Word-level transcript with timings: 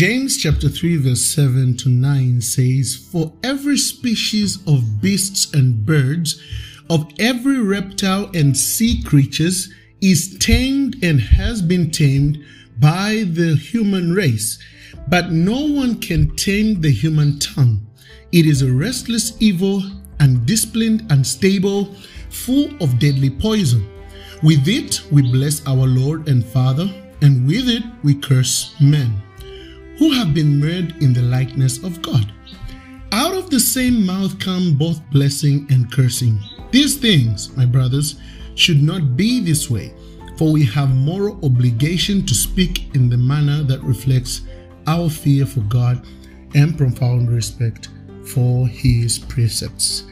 James 0.00 0.38
chapter 0.38 0.70
3 0.70 0.96
verse 0.96 1.26
7 1.26 1.76
to 1.76 1.90
9 1.90 2.40
says, 2.40 2.96
For 3.12 3.34
every 3.44 3.76
species 3.76 4.56
of 4.66 5.02
beasts 5.02 5.52
and 5.52 5.84
birds, 5.84 6.40
of 6.88 7.12
every 7.18 7.60
reptile 7.60 8.30
and 8.32 8.56
sea 8.56 9.02
creatures 9.02 9.70
is 10.00 10.38
tamed 10.38 10.96
and 11.04 11.20
has 11.20 11.60
been 11.60 11.90
tamed 11.90 12.42
by 12.78 13.24
the 13.30 13.56
human 13.56 14.14
race. 14.14 14.58
But 15.06 15.32
no 15.32 15.66
one 15.66 16.00
can 16.00 16.34
tame 16.34 16.80
the 16.80 16.92
human 16.92 17.38
tongue. 17.38 17.86
It 18.32 18.46
is 18.46 18.62
a 18.62 18.72
restless 18.72 19.36
evil, 19.38 19.82
undisciplined, 20.18 21.12
unstable, 21.12 21.94
full 22.30 22.70
of 22.82 22.98
deadly 22.98 23.28
poison. 23.28 23.86
With 24.42 24.66
it 24.66 25.02
we 25.12 25.30
bless 25.30 25.60
our 25.66 25.86
Lord 25.86 26.26
and 26.26 26.42
Father, 26.42 26.90
and 27.20 27.46
with 27.46 27.68
it 27.68 27.82
we 28.02 28.14
curse 28.14 28.74
men 28.80 29.22
who 30.00 30.10
have 30.12 30.32
been 30.32 30.58
made 30.58 30.96
in 31.02 31.12
the 31.12 31.20
likeness 31.20 31.84
of 31.84 32.00
God. 32.00 32.32
Out 33.12 33.34
of 33.34 33.50
the 33.50 33.60
same 33.60 34.06
mouth 34.06 34.40
come 34.40 34.74
both 34.74 34.98
blessing 35.10 35.66
and 35.68 35.92
cursing. 35.92 36.38
These 36.70 36.96
things, 36.96 37.54
my 37.54 37.66
brothers, 37.66 38.18
should 38.54 38.82
not 38.82 39.14
be 39.14 39.40
this 39.40 39.68
way, 39.68 39.92
for 40.38 40.52
we 40.52 40.64
have 40.64 40.88
moral 40.88 41.38
obligation 41.44 42.24
to 42.24 42.34
speak 42.34 42.94
in 42.94 43.10
the 43.10 43.18
manner 43.18 43.62
that 43.64 43.82
reflects 43.82 44.40
our 44.86 45.10
fear 45.10 45.44
for 45.44 45.60
God 45.60 46.02
and 46.54 46.78
profound 46.78 47.30
respect 47.30 47.90
for 48.24 48.66
His 48.66 49.18
precepts. 49.18 50.04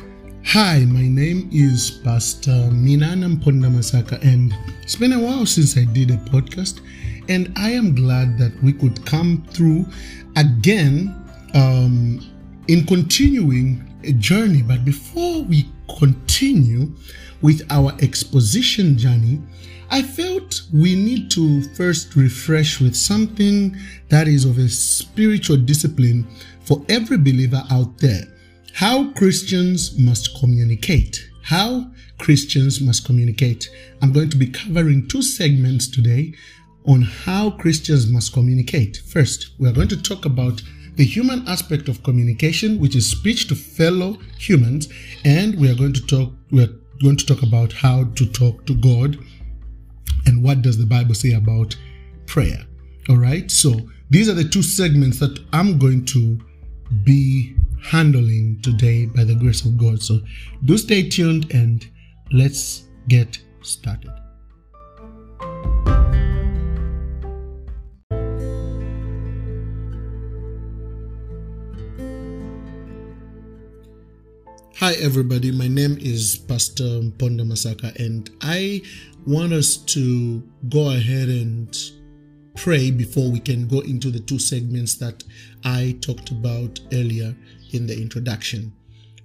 Hi, 0.52 0.86
my 0.86 1.06
name 1.06 1.50
is 1.52 1.90
Pastor 1.90 2.70
Minana 2.72 3.36
Mponda 3.36 3.68
Masaka, 3.70 4.18
and 4.24 4.54
it's 4.80 4.96
been 4.96 5.12
a 5.12 5.18
while 5.20 5.44
since 5.44 5.76
I 5.76 5.84
did 5.84 6.10
a 6.10 6.16
podcast 6.16 6.80
and 7.28 7.52
I 7.54 7.68
am 7.72 7.94
glad 7.94 8.38
that 8.38 8.54
we 8.62 8.72
could 8.72 9.04
come 9.04 9.44
through 9.50 9.84
again 10.36 11.14
um, 11.52 12.26
in 12.66 12.86
continuing 12.86 13.86
a 14.04 14.12
journey. 14.12 14.62
But 14.62 14.86
before 14.86 15.42
we 15.42 15.68
continue 15.98 16.94
with 17.42 17.66
our 17.68 17.92
exposition 18.00 18.96
journey, 18.96 19.42
I 19.90 20.00
felt 20.00 20.62
we 20.72 20.94
need 20.96 21.30
to 21.32 21.60
first 21.74 22.16
refresh 22.16 22.80
with 22.80 22.96
something 22.96 23.76
that 24.08 24.26
is 24.26 24.46
of 24.46 24.56
a 24.56 24.70
spiritual 24.70 25.58
discipline 25.58 26.26
for 26.62 26.82
every 26.88 27.18
believer 27.18 27.62
out 27.70 27.98
there. 27.98 28.24
How 28.78 29.10
Christians 29.10 29.98
must 29.98 30.38
communicate. 30.38 31.28
How 31.42 31.90
Christians 32.18 32.80
must 32.80 33.04
communicate. 33.04 33.68
I'm 34.00 34.12
going 34.12 34.30
to 34.30 34.36
be 34.36 34.46
covering 34.46 35.08
two 35.08 35.20
segments 35.20 35.88
today 35.88 36.32
on 36.86 37.02
how 37.02 37.50
Christians 37.50 38.08
must 38.08 38.32
communicate. 38.32 38.98
First, 38.98 39.50
we 39.58 39.68
are 39.68 39.72
going 39.72 39.88
to 39.88 40.00
talk 40.00 40.26
about 40.26 40.62
the 40.94 41.04
human 41.04 41.42
aspect 41.48 41.88
of 41.88 42.04
communication, 42.04 42.78
which 42.78 42.94
is 42.94 43.10
speech 43.10 43.48
to 43.48 43.56
fellow 43.56 44.16
humans, 44.38 44.88
and 45.24 45.58
we 45.58 45.68
are 45.68 45.74
going 45.74 45.94
to 45.94 46.06
talk 46.06 46.32
we 46.52 46.62
are 46.62 46.74
going 47.02 47.16
to 47.16 47.26
talk 47.26 47.42
about 47.42 47.72
how 47.72 48.04
to 48.14 48.26
talk 48.26 48.64
to 48.66 48.76
God 48.76 49.18
and 50.26 50.40
what 50.40 50.62
does 50.62 50.78
the 50.78 50.86
Bible 50.86 51.16
say 51.16 51.32
about 51.32 51.76
prayer. 52.26 52.64
All 53.08 53.16
right? 53.16 53.50
So, 53.50 53.74
these 54.08 54.28
are 54.28 54.34
the 54.34 54.48
two 54.48 54.62
segments 54.62 55.18
that 55.18 55.36
I'm 55.52 55.80
going 55.80 56.04
to 56.14 56.38
be 57.02 57.56
handling 57.88 58.60
today 58.62 59.06
by 59.06 59.24
the 59.24 59.34
grace 59.34 59.64
of 59.64 59.78
God. 59.78 60.02
So, 60.02 60.20
do 60.64 60.76
stay 60.76 61.08
tuned 61.08 61.52
and 61.52 61.86
let's 62.30 62.84
get 63.08 63.38
started. 63.62 64.12
Hi, 74.76 74.92
everybody. 75.00 75.50
My 75.50 75.66
name 75.66 75.98
is 76.00 76.36
Pastor 76.36 76.84
Mponda 76.84 77.42
Masaka, 77.42 77.96
and 77.96 78.30
I 78.42 78.82
want 79.26 79.52
us 79.52 79.76
to 79.76 80.42
go 80.68 80.90
ahead 80.90 81.28
and 81.28 81.76
pray 82.58 82.90
before 82.90 83.30
we 83.30 83.38
can 83.38 83.68
go 83.68 83.80
into 83.80 84.10
the 84.10 84.18
two 84.18 84.38
segments 84.38 84.94
that 84.96 85.22
I 85.64 85.96
talked 86.00 86.32
about 86.32 86.80
earlier 86.92 87.34
in 87.72 87.86
the 87.86 87.96
introduction. 87.96 88.72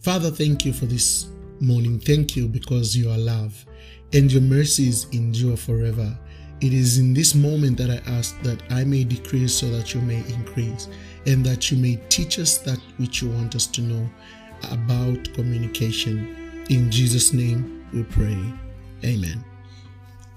Father, 0.01 0.29
thank 0.29 0.65
you 0.65 0.71
for 0.71 0.85
this 0.85 1.29
morning. 1.59 1.99
Thank 1.99 2.35
you 2.35 2.47
because 2.47 2.95
you 2.95 3.09
are 3.09 3.17
love 3.17 3.65
and 4.13 4.31
your 4.31 4.43
mercies 4.43 5.07
endure 5.13 5.57
forever. 5.57 6.15
It 6.61 6.73
is 6.73 6.99
in 6.99 7.15
this 7.15 7.33
moment 7.33 7.77
that 7.79 7.89
I 7.89 8.11
ask 8.11 8.39
that 8.43 8.61
I 8.69 8.83
may 8.83 9.03
decrease 9.03 9.55
so 9.55 9.67
that 9.71 9.95
you 9.95 10.01
may 10.01 10.19
increase, 10.29 10.87
and 11.25 11.43
that 11.43 11.71
you 11.71 11.77
may 11.77 11.99
teach 12.09 12.37
us 12.37 12.59
that 12.59 12.79
which 12.97 13.21
you 13.23 13.29
want 13.31 13.55
us 13.55 13.65
to 13.67 13.81
know 13.81 14.09
about 14.71 15.33
communication. 15.33 16.63
In 16.69 16.91
Jesus' 16.91 17.33
name 17.33 17.85
we 17.91 18.03
pray. 18.03 18.37
Amen. 19.03 19.43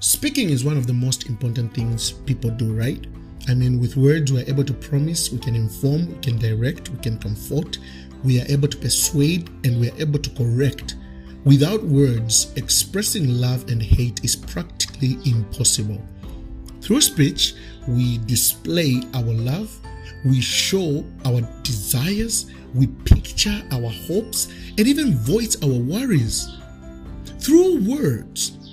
Speaking 0.00 0.50
is 0.50 0.62
one 0.62 0.76
of 0.76 0.86
the 0.86 0.92
most 0.92 1.26
important 1.26 1.72
things 1.72 2.12
people 2.12 2.50
do, 2.50 2.74
right? 2.74 3.06
I 3.48 3.54
mean, 3.54 3.80
with 3.80 3.96
words, 3.96 4.30
we're 4.30 4.44
able 4.46 4.64
to 4.64 4.74
promise, 4.74 5.32
we 5.32 5.38
can 5.38 5.54
inform, 5.54 6.08
we 6.08 6.18
can 6.20 6.36
direct, 6.36 6.90
we 6.90 6.98
can 6.98 7.18
comfort, 7.18 7.78
we 8.22 8.40
are 8.40 8.44
able 8.48 8.68
to 8.68 8.76
persuade, 8.76 9.48
and 9.64 9.80
we 9.80 9.90
are 9.90 9.96
able 9.96 10.18
to 10.18 10.30
correct. 10.30 10.96
Without 11.44 11.82
words, 11.82 12.52
expressing 12.56 13.40
love 13.40 13.70
and 13.70 13.82
hate 13.82 14.22
is 14.22 14.36
practically 14.36 15.16
impossible. 15.24 16.02
Through 16.82 17.00
speech, 17.00 17.54
we 17.88 18.18
display 18.18 19.00
our 19.14 19.22
love, 19.22 19.74
we 20.26 20.42
show 20.42 21.06
our 21.24 21.40
desires, 21.62 22.50
we 22.74 22.88
picture 22.88 23.62
our 23.72 23.88
hopes, 23.88 24.52
and 24.76 24.86
even 24.86 25.16
voice 25.16 25.56
our 25.62 25.68
worries. 25.70 26.50
Through 27.38 27.82
words, 27.88 28.66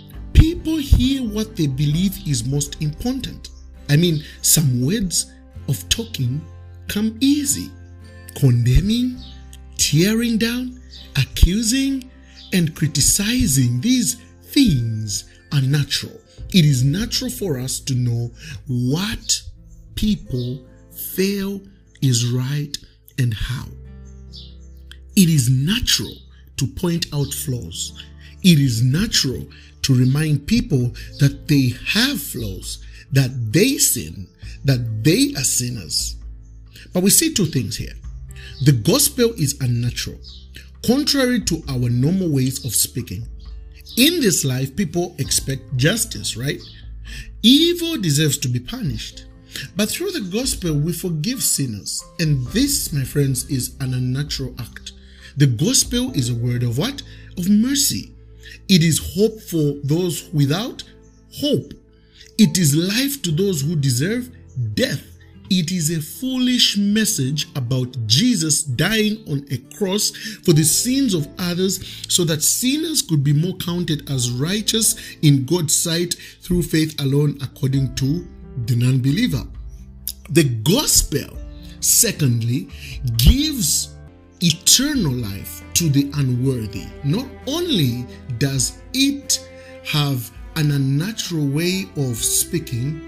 people 0.64 0.80
hear 0.80 1.22
what 1.22 1.58
they 1.58 1.68
believe 1.68 2.26
is 2.26 2.46
most 2.46 2.82
important. 2.82 3.50
I 3.90 3.98
mean, 3.98 4.24
some 4.42 4.86
words 4.86 5.30
of 5.68 5.88
talking 5.90 6.42
come 6.88 7.18
easy 7.20 7.70
condemning, 8.36 9.18
tearing 9.78 10.38
down, 10.38 10.82
accusing, 11.18 12.10
and 12.54 12.74
criticizing. 12.76 13.82
These 13.82 14.16
things 14.42 15.30
are 15.52 15.62
natural. 15.62 16.18
It 16.54 16.64
is 16.64 16.84
natural 16.84 17.30
for 17.30 17.60
us 17.60 17.82
to 17.82 17.94
know 17.94 18.32
what 18.68 19.42
people 19.96 20.66
feel 20.92 21.62
is 22.02 22.26
right 22.32 22.76
and 23.20 23.34
how. 23.34 23.66
It 25.18 25.30
is 25.30 25.50
natural 25.50 26.16
to 26.56 26.68
point 26.68 27.08
out 27.14 27.34
flaws. 27.34 28.02
It 28.44 28.60
is 28.60 28.82
natural 28.82 29.46
to 29.84 29.96
remind 29.96 30.48
people 30.48 30.94
that 31.20 31.48
they 31.48 31.74
have 31.94 32.22
flaws, 32.22 32.84
that 33.12 33.54
they 33.54 33.78
sin, 33.78 34.28
that 34.66 35.04
they 35.04 35.34
are 35.38 35.44
sinners. 35.44 36.16
But 36.94 37.04
we 37.04 37.10
see 37.10 37.34
two 37.34 37.46
things 37.46 37.78
here. 37.78 37.94
The 38.66 38.72
gospel 38.72 39.34
is 39.34 39.60
unnatural, 39.62 40.20
contrary 40.86 41.42
to 41.42 41.64
our 41.70 41.90
normal 41.90 42.30
ways 42.30 42.66
of 42.66 42.74
speaking. 42.74 43.28
In 43.98 44.22
this 44.22 44.44
life, 44.44 44.76
people 44.76 45.16
expect 45.20 45.76
justice, 45.76 46.36
right? 46.38 46.62
Evil 47.42 47.98
deserves 47.98 48.38
to 48.40 48.48
be 48.48 48.60
punished. 48.60 49.26
But 49.76 49.90
through 49.90 50.12
the 50.12 50.30
gospel, 50.32 50.74
we 50.74 50.94
forgive 50.94 51.44
sinners. 51.44 52.04
And 52.20 52.48
this, 52.48 52.92
my 52.94 53.04
friends, 53.04 53.50
is 53.50 53.76
an 53.82 53.94
unnatural 53.94 54.56
act. 54.60 54.94
The 55.38 55.48
gospel 55.48 56.12
is 56.12 56.30
a 56.30 56.36
word 56.36 56.64
of 56.64 56.78
what? 56.78 57.02
Of 57.38 57.50
mercy. 57.50 58.13
It 58.74 58.82
is 58.84 58.98
hope 58.98 59.40
for 59.40 59.76
those 59.84 60.32
without 60.34 60.82
hope. 61.32 61.76
It 62.40 62.58
is 62.58 62.76
life 62.76 63.22
to 63.22 63.30
those 63.30 63.62
who 63.62 63.76
deserve 63.76 64.36
death. 64.74 65.06
It 65.52 65.72
is 65.72 65.92
a 65.96 66.02
foolish 66.02 66.76
message 66.78 67.50
about 67.56 67.96
Jesus 68.08 68.64
dying 68.64 69.24
on 69.30 69.46
a 69.52 69.58
cross 69.78 70.10
for 70.44 70.54
the 70.54 70.64
sins 70.64 71.14
of 71.14 71.28
others 71.38 72.04
so 72.10 72.24
that 72.24 72.42
sinners 72.42 73.04
could 73.04 73.24
be 73.24 73.32
more 73.32 73.56
counted 73.58 74.10
as 74.10 74.32
righteous 74.32 74.96
in 75.22 75.46
God's 75.46 75.76
sight 75.76 76.16
through 76.42 76.64
faith 76.64 77.00
alone, 77.00 77.38
according 77.44 77.94
to 77.98 78.28
the 78.66 78.76
non 78.76 79.04
believer. 79.04 79.44
The 80.32 80.46
gospel, 80.64 81.38
secondly, 81.80 82.70
gives 83.18 83.93
eternal 84.44 85.14
life 85.14 85.64
to 85.74 85.88
the 85.90 86.12
unworthy. 86.16 86.86
Not 87.06 87.28
only 87.48 88.06
does 88.40 88.82
it 88.94 89.48
have 89.86 90.30
an 90.58 90.72
unnatural 90.72 91.48
way 91.48 91.88
of 91.96 92.18
speaking, 92.18 93.00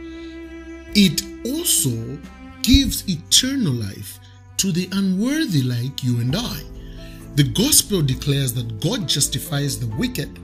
it 0.96 1.22
also 1.46 2.18
gives 2.62 3.08
eternal 3.10 3.74
life 3.74 4.20
to 4.58 4.72
the 4.72 4.88
unworthy, 4.94 5.62
like 5.62 6.04
you 6.04 6.22
and 6.22 6.36
I. 6.36 6.62
The 7.36 7.44
gospel 7.44 8.02
declares 8.02 8.54
that 8.54 8.80
God 8.80 9.08
justifies 9.08 9.78
the 9.78 9.94
wicked, 9.98 10.40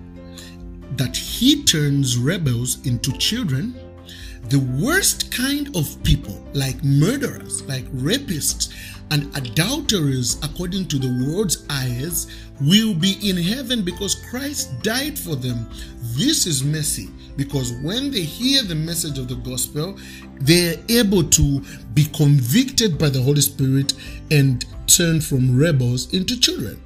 that 0.97 1.15
he 1.15 1.63
turns 1.63 2.17
rebels 2.17 2.85
into 2.85 3.13
children, 3.13 3.79
the 4.49 4.59
worst 4.59 5.31
kind 5.31 5.73
of 5.73 6.03
people, 6.03 6.45
like 6.53 6.83
murderers, 6.83 7.63
like 7.63 7.85
rapists, 7.93 8.73
and 9.11 9.35
adulterers, 9.35 10.39
according 10.41 10.87
to 10.87 10.97
the 10.97 11.25
world's 11.27 11.65
eyes, 11.69 12.27
will 12.61 12.93
be 12.93 13.17
in 13.29 13.37
heaven 13.37 13.83
because 13.83 14.15
Christ 14.15 14.81
died 14.81 15.19
for 15.19 15.35
them. 15.35 15.69
This 16.15 16.47
is 16.47 16.63
mercy 16.63 17.09
because 17.35 17.73
when 17.83 18.09
they 18.09 18.21
hear 18.21 18.63
the 18.63 18.75
message 18.75 19.19
of 19.19 19.27
the 19.27 19.35
gospel, 19.35 19.97
they're 20.39 20.77
able 20.89 21.23
to 21.23 21.61
be 21.93 22.05
convicted 22.05 22.97
by 22.97 23.09
the 23.09 23.21
Holy 23.21 23.41
Spirit 23.41 23.93
and 24.31 24.65
turn 24.87 25.19
from 25.19 25.57
rebels 25.57 26.13
into 26.13 26.39
children. 26.39 26.81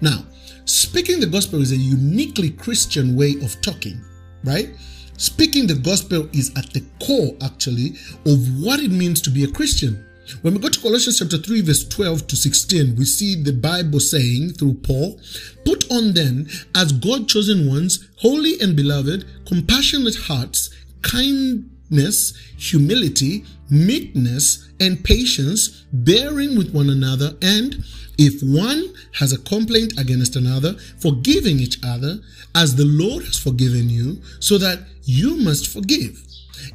Now, 0.00 0.24
speaking 0.64 1.20
the 1.20 1.26
gospel 1.26 1.62
is 1.62 1.72
a 1.72 1.76
uniquely 1.76 2.50
Christian 2.50 3.16
way 3.16 3.36
of 3.42 3.60
talking, 3.62 4.00
right? 4.44 4.70
Speaking 5.16 5.66
the 5.68 5.74
gospel 5.74 6.28
is 6.32 6.50
at 6.56 6.72
the 6.72 6.84
core, 7.04 7.36
actually, 7.42 7.94
of 8.26 8.62
what 8.62 8.80
it 8.80 8.90
means 8.90 9.20
to 9.22 9.30
be 9.30 9.44
a 9.44 9.48
Christian. 9.48 10.04
When 10.42 10.54
we 10.54 10.60
go 10.60 10.68
to 10.68 10.80
Colossians 10.80 11.18
chapter 11.18 11.36
3, 11.38 11.62
verse 11.62 11.86
12 11.88 12.26
to 12.28 12.36
16, 12.36 12.96
we 12.96 13.04
see 13.04 13.34
the 13.42 13.52
Bible 13.52 14.00
saying 14.00 14.50
through 14.54 14.74
Paul, 14.74 15.20
Put 15.64 15.90
on 15.90 16.14
then, 16.14 16.48
as 16.74 16.92
God 16.92 17.28
chosen 17.28 17.68
ones, 17.68 18.08
holy 18.18 18.60
and 18.60 18.76
beloved, 18.76 19.24
compassionate 19.46 20.16
hearts, 20.16 20.70
kindness, 21.02 22.34
humility, 22.56 23.44
meekness, 23.68 24.68
and 24.80 25.04
patience, 25.04 25.84
bearing 25.92 26.56
with 26.56 26.72
one 26.72 26.90
another, 26.90 27.34
and 27.42 27.84
if 28.18 28.42
one 28.42 28.94
has 29.14 29.32
a 29.32 29.38
complaint 29.38 29.98
against 29.98 30.36
another, 30.36 30.74
forgiving 30.98 31.58
each 31.58 31.78
other, 31.84 32.18
as 32.54 32.76
the 32.76 32.84
Lord 32.84 33.24
has 33.24 33.38
forgiven 33.38 33.90
you, 33.90 34.22
so 34.38 34.58
that 34.58 34.80
you 35.04 35.36
must 35.36 35.68
forgive. 35.68 36.22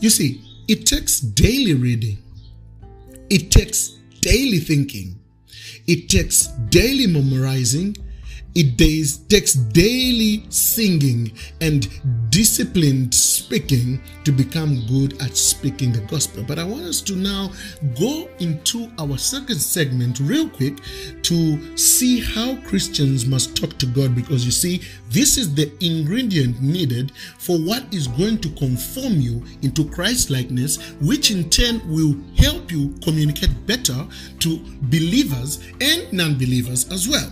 You 0.00 0.08
see, 0.10 0.40
it 0.66 0.86
takes 0.86 1.20
daily 1.20 1.74
reading, 1.74 2.18
it 3.28 3.50
takes 3.50 3.88
daily 4.20 4.58
thinking, 4.58 5.20
it 5.86 6.08
takes 6.08 6.46
daily 6.70 7.06
memorizing, 7.06 7.96
it 8.54 8.76
days, 8.76 9.18
takes 9.18 9.54
daily 9.54 10.44
singing 10.48 11.32
and 11.60 11.88
disciplined 12.30 13.14
speaking 13.14 14.00
to 14.24 14.32
become 14.32 14.84
good 14.86 15.20
at 15.22 15.36
speaking 15.36 15.92
the 15.92 16.00
gospel. 16.00 16.44
But 16.46 16.58
I 16.58 16.64
want 16.64 16.82
us 16.82 17.00
to 17.02 17.14
now 17.16 17.50
go 17.98 18.28
into 18.38 18.90
our 18.98 19.18
second 19.18 19.58
segment 19.58 20.20
real 20.20 20.48
quick 20.48 20.78
to 21.22 21.76
see 21.76 22.20
how 22.20 22.56
Christians 22.62 23.26
must 23.26 23.56
talk 23.56 23.78
to 23.78 23.86
God 23.86 24.14
because 24.14 24.44
you 24.44 24.50
see, 24.50 24.82
this 25.10 25.36
is 25.36 25.54
the 25.54 25.72
ingredient 25.84 26.60
needed 26.60 27.12
for 27.38 27.56
what 27.58 27.92
is 27.92 28.08
going 28.08 28.38
to 28.38 28.48
conform 28.50 29.20
you 29.20 29.44
into 29.62 29.88
Christ 29.88 30.30
likeness, 30.30 30.92
which 31.00 31.30
in 31.30 31.48
turn 31.50 31.80
will 31.88 32.16
help 32.36 32.70
you 32.72 32.94
communicate 33.02 33.66
better 33.66 34.06
to 34.40 34.58
believers 34.82 35.60
and 35.80 36.12
non 36.12 36.34
believers 36.34 36.90
as 36.90 37.08
well. 37.08 37.30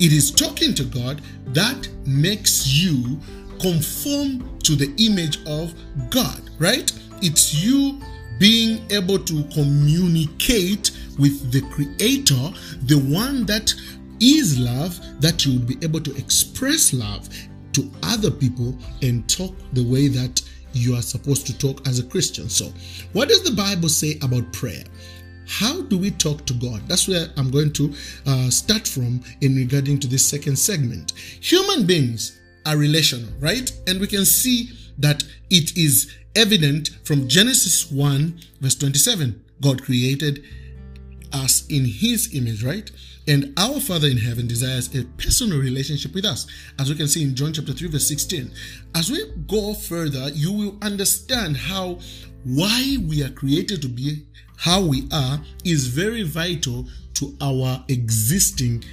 It 0.00 0.14
is 0.14 0.30
talking 0.30 0.74
to 0.74 0.84
God 0.84 1.20
that 1.48 1.86
makes 2.06 2.66
you 2.66 3.20
conform 3.60 4.58
to 4.60 4.74
the 4.74 4.92
image 4.96 5.38
of 5.46 5.74
God, 6.08 6.40
right? 6.58 6.90
It's 7.20 7.62
you 7.62 8.00
being 8.38 8.80
able 8.90 9.18
to 9.18 9.44
communicate 9.52 10.92
with 11.18 11.52
the 11.52 11.60
Creator, 11.68 12.50
the 12.86 12.98
one 13.14 13.44
that 13.44 13.74
is 14.20 14.58
love, 14.58 14.98
that 15.20 15.44
you 15.44 15.58
will 15.58 15.66
be 15.66 15.76
able 15.82 16.00
to 16.00 16.16
express 16.16 16.94
love 16.94 17.28
to 17.74 17.90
other 18.02 18.30
people 18.30 18.74
and 19.02 19.28
talk 19.28 19.54
the 19.74 19.84
way 19.84 20.08
that 20.08 20.40
you 20.72 20.94
are 20.94 21.02
supposed 21.02 21.46
to 21.46 21.58
talk 21.58 21.86
as 21.86 21.98
a 21.98 22.04
Christian. 22.04 22.48
So, 22.48 22.72
what 23.12 23.28
does 23.28 23.42
the 23.42 23.54
Bible 23.54 23.90
say 23.90 24.18
about 24.22 24.50
prayer? 24.52 24.84
How 25.50 25.82
do 25.82 25.98
we 25.98 26.12
talk 26.12 26.46
to 26.46 26.54
God? 26.54 26.80
That's 26.86 27.08
where 27.08 27.26
I'm 27.36 27.50
going 27.50 27.72
to 27.72 27.92
uh, 28.24 28.50
start 28.50 28.86
from 28.86 29.20
in 29.40 29.56
regarding 29.56 29.98
to 29.98 30.06
this 30.06 30.24
second 30.24 30.56
segment. 30.56 31.10
Human 31.40 31.86
beings 31.86 32.40
are 32.66 32.76
relational, 32.76 33.28
right? 33.40 33.70
And 33.88 34.00
we 34.00 34.06
can 34.06 34.24
see 34.24 34.70
that 34.98 35.24
it 35.50 35.76
is 35.76 36.14
evident 36.36 36.90
from 37.04 37.26
Genesis 37.26 37.90
1, 37.90 38.40
verse 38.60 38.76
27. 38.76 39.44
God 39.60 39.82
created 39.82 40.44
us 41.32 41.66
in 41.66 41.84
his 41.84 42.32
image, 42.32 42.62
right? 42.62 42.88
And 43.26 43.52
our 43.58 43.80
Father 43.80 44.06
in 44.06 44.18
heaven 44.18 44.46
desires 44.46 44.94
a 44.94 45.04
personal 45.18 45.58
relationship 45.58 46.14
with 46.14 46.24
us, 46.24 46.46
as 46.78 46.88
we 46.88 46.94
can 46.94 47.08
see 47.08 47.24
in 47.24 47.34
John 47.34 47.52
chapter 47.52 47.72
3, 47.72 47.88
verse 47.88 48.06
16. 48.06 48.52
As 48.94 49.10
we 49.10 49.24
go 49.48 49.74
further, 49.74 50.30
you 50.30 50.52
will 50.52 50.78
understand 50.80 51.56
how 51.56 51.98
why 52.44 52.96
we 53.06 53.22
are 53.22 53.30
created 53.30 53.82
to 53.82 53.88
be 53.88 54.24
how 54.60 54.82
we 54.82 55.08
are 55.10 55.40
is 55.64 55.86
very 55.86 56.22
vital 56.22 56.86
to 57.14 57.34
our 57.40 57.82
existing 57.88 58.84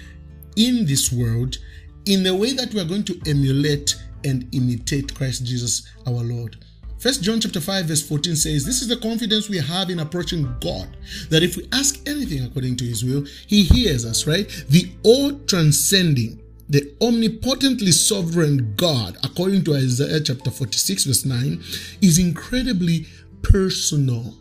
in 0.56 0.86
this 0.86 1.12
world 1.12 1.58
in 2.06 2.24
the 2.24 2.34
way 2.34 2.54
that 2.54 2.74
we 2.74 2.80
are 2.80 2.86
going 2.86 3.04
to 3.04 3.20
emulate 3.28 3.96
and 4.24 4.48
imitate 4.54 5.14
Christ 5.14 5.46
Jesus 5.46 5.92
our 6.08 6.24
Lord. 6.24 6.56
First 7.00 7.22
John 7.22 7.42
chapter 7.42 7.60
5 7.60 7.86
verse 7.86 8.02
14 8.02 8.38
says, 8.38 8.66
This 8.66 8.82
is 8.82 8.88
the 8.88 8.96
confidence 8.96 9.50
we 9.50 9.58
have 9.58 9.90
in 9.90 10.00
approaching 10.00 10.56
God, 10.62 10.96
that 11.30 11.44
if 11.44 11.58
we 11.58 11.68
ask 11.74 12.00
anything 12.08 12.46
according 12.46 12.78
to 12.78 12.86
his 12.86 13.04
will, 13.04 13.26
he 13.46 13.64
hears 13.64 14.06
us, 14.06 14.26
right? 14.26 14.48
The 14.70 14.90
all 15.04 15.38
transcending, 15.48 16.42
the 16.70 16.96
omnipotently 17.02 17.92
sovereign 17.92 18.74
God, 18.78 19.18
according 19.22 19.66
to 19.66 19.76
Isaiah 19.76 20.22
chapter 20.22 20.50
46 20.50 21.04
verse 21.04 21.26
9, 21.26 21.62
is 22.02 22.20
incredibly 22.20 23.06
personal 23.42 24.34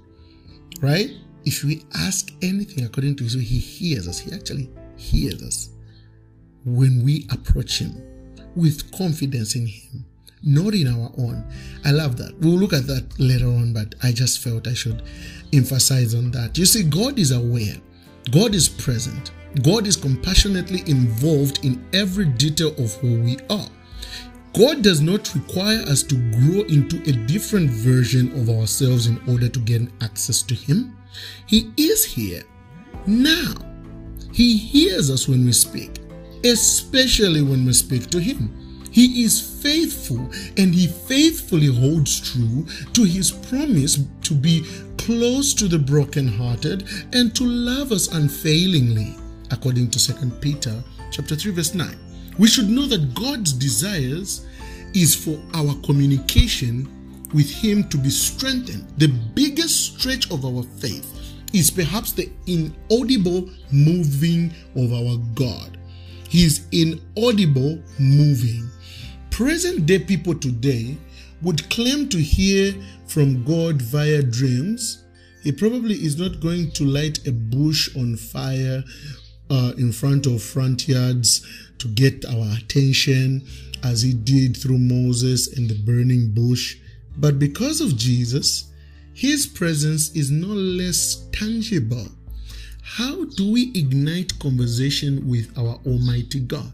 right? 0.83 1.11
If 1.45 1.62
we 1.64 1.85
ask 1.95 2.33
anything 2.42 2.85
according 2.85 3.16
to 3.16 3.25
his 3.25 3.37
will, 3.37 3.42
he 3.42 3.59
hears 3.59 4.09
us. 4.09 4.18
He 4.18 4.33
actually 4.33 4.71
hears 4.97 5.42
us 5.42 5.71
when 6.64 7.04
we 7.04 7.26
approach 7.30 7.78
him 7.78 8.02
with 8.56 8.90
confidence 8.92 9.54
in 9.54 9.66
him, 9.66 10.04
not 10.42 10.75
in 10.75 10.88
our 10.88 11.12
own. 11.18 11.47
I 11.85 11.92
love 11.92 12.16
that. 12.16 12.37
We'll 12.40 12.59
look 12.59 12.73
at 12.73 12.87
that 12.88 13.06
later 13.18 13.47
on, 13.47 13.73
but 13.73 13.95
I 14.02 14.12
just 14.12 14.42
felt 14.42 14.66
I 14.66 14.75
should 14.75 15.02
emphasize 15.52 16.14
on 16.14 16.30
that. 16.33 16.59
You 16.59 16.66
see, 16.66 16.83
God 16.83 17.18
is 17.18 17.30
aware, 17.30 17.76
God 18.33 18.54
is 18.54 18.68
present, 18.68 19.30
God 19.62 19.87
is 19.87 19.97
compassionately 19.97 20.83
involved 20.90 21.64
in 21.64 21.87
every 21.92 22.26
detail 22.26 22.75
of 22.78 22.95
who 22.95 23.21
we 23.21 23.37
are. 23.49 23.68
God 24.56 24.82
does 24.82 25.02
not 25.02 25.34
require 25.34 25.80
us 25.80 26.02
to 26.04 26.14
grow 26.32 26.62
into 26.62 26.96
a 27.02 27.12
different 27.26 27.68
version 27.68 28.32
of 28.40 28.48
ourselves 28.48 29.06
in 29.06 29.20
order 29.28 29.50
to 29.50 29.58
gain 29.60 29.92
access 30.00 30.40
to 30.44 30.54
Him. 30.54 30.96
He 31.46 31.70
is 31.76 32.06
here 32.06 32.42
now. 33.06 33.52
He 34.32 34.56
hears 34.56 35.10
us 35.10 35.28
when 35.28 35.44
we 35.44 35.52
speak, 35.52 35.98
especially 36.42 37.42
when 37.42 37.66
we 37.66 37.75
speak 37.75 38.08
to 38.10 38.18
Him. 38.18 38.82
He 38.90 39.25
is 39.25 39.62
faithful 39.62 40.30
and 40.56 40.75
He 40.75 40.86
faithfully 40.86 41.66
holds 41.66 42.32
true 42.32 42.66
to 42.94 43.04
His 43.04 43.30
promise 43.30 43.98
to 44.22 44.34
be 44.34 44.64
close 44.96 45.52
to 45.52 45.68
the 45.68 45.78
brokenhearted 45.78 46.88
and 47.12 47.36
to 47.36 47.44
love 47.44 47.92
us 47.92 48.08
unfailingly, 48.08 49.16
according 49.50 49.90
to 49.90 50.14
2 50.14 50.30
Peter 50.40 50.82
chapter 51.10 51.36
3 51.36 51.52
verse 51.52 51.75
9. 51.75 52.05
We 52.38 52.48
should 52.48 52.68
know 52.68 52.86
that 52.86 53.14
God's 53.14 53.52
desires 53.52 54.46
is 54.94 55.14
for 55.14 55.40
our 55.54 55.74
communication 55.82 56.88
with 57.32 57.50
Him 57.50 57.88
to 57.88 57.96
be 57.96 58.10
strengthened. 58.10 58.86
The 58.98 59.08
biggest 59.34 59.98
stretch 59.98 60.30
of 60.30 60.44
our 60.44 60.62
faith 60.62 61.12
is 61.52 61.70
perhaps 61.70 62.12
the 62.12 62.30
inaudible 62.46 63.48
moving 63.72 64.52
of 64.74 64.92
our 64.92 65.16
God. 65.34 65.78
His 66.28 66.66
inaudible 66.72 67.80
moving. 67.98 68.68
Present 69.30 69.86
day 69.86 69.98
people 69.98 70.34
today 70.34 70.96
would 71.42 71.68
claim 71.70 72.08
to 72.08 72.18
hear 72.18 72.74
from 73.06 73.44
God 73.44 73.80
via 73.80 74.22
dreams. 74.22 75.04
He 75.42 75.52
probably 75.52 75.94
is 75.94 76.18
not 76.18 76.40
going 76.40 76.72
to 76.72 76.84
light 76.84 77.26
a 77.26 77.32
bush 77.32 77.94
on 77.96 78.16
fire 78.16 78.82
uh, 79.50 79.72
in 79.78 79.92
front 79.92 80.26
of 80.26 80.42
front 80.42 80.88
yards 80.88 81.46
to 81.78 81.88
get 81.88 82.24
our 82.24 82.56
attention 82.58 83.46
as 83.84 84.02
he 84.02 84.12
did 84.12 84.56
through 84.56 84.78
Moses 84.78 85.56
and 85.56 85.68
the 85.68 85.78
burning 85.78 86.32
bush. 86.32 86.78
But 87.18 87.38
because 87.38 87.80
of 87.80 87.96
Jesus, 87.96 88.72
His 89.14 89.46
presence 89.46 90.14
is 90.14 90.30
no 90.30 90.48
less 90.48 91.26
tangible. 91.32 92.08
How 92.82 93.24
do 93.24 93.50
we 93.52 93.72
ignite 93.74 94.38
conversation 94.38 95.26
with 95.28 95.56
our 95.58 95.80
Almighty 95.86 96.40
God? 96.40 96.72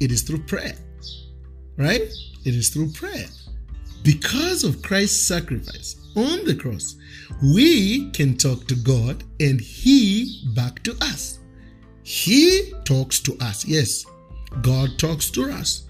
It 0.00 0.10
is 0.12 0.22
through 0.22 0.42
prayer, 0.44 0.74
right? 1.76 2.02
It 2.44 2.54
is 2.54 2.68
through 2.68 2.92
prayer. 2.92 3.26
Because 4.02 4.64
of 4.64 4.82
Christ's 4.82 5.26
sacrifice 5.26 5.96
on 6.16 6.44
the 6.44 6.54
cross, 6.54 6.96
we 7.42 8.10
can 8.10 8.36
talk 8.36 8.66
to 8.68 8.74
God 8.76 9.24
and 9.40 9.60
He 9.60 10.42
back 10.54 10.82
to 10.84 10.96
us. 11.00 11.38
He 12.04 12.72
talks 12.84 13.18
to 13.20 13.36
us. 13.40 13.64
Yes, 13.64 14.04
God 14.60 14.98
talks 14.98 15.30
to 15.30 15.50
us. 15.50 15.88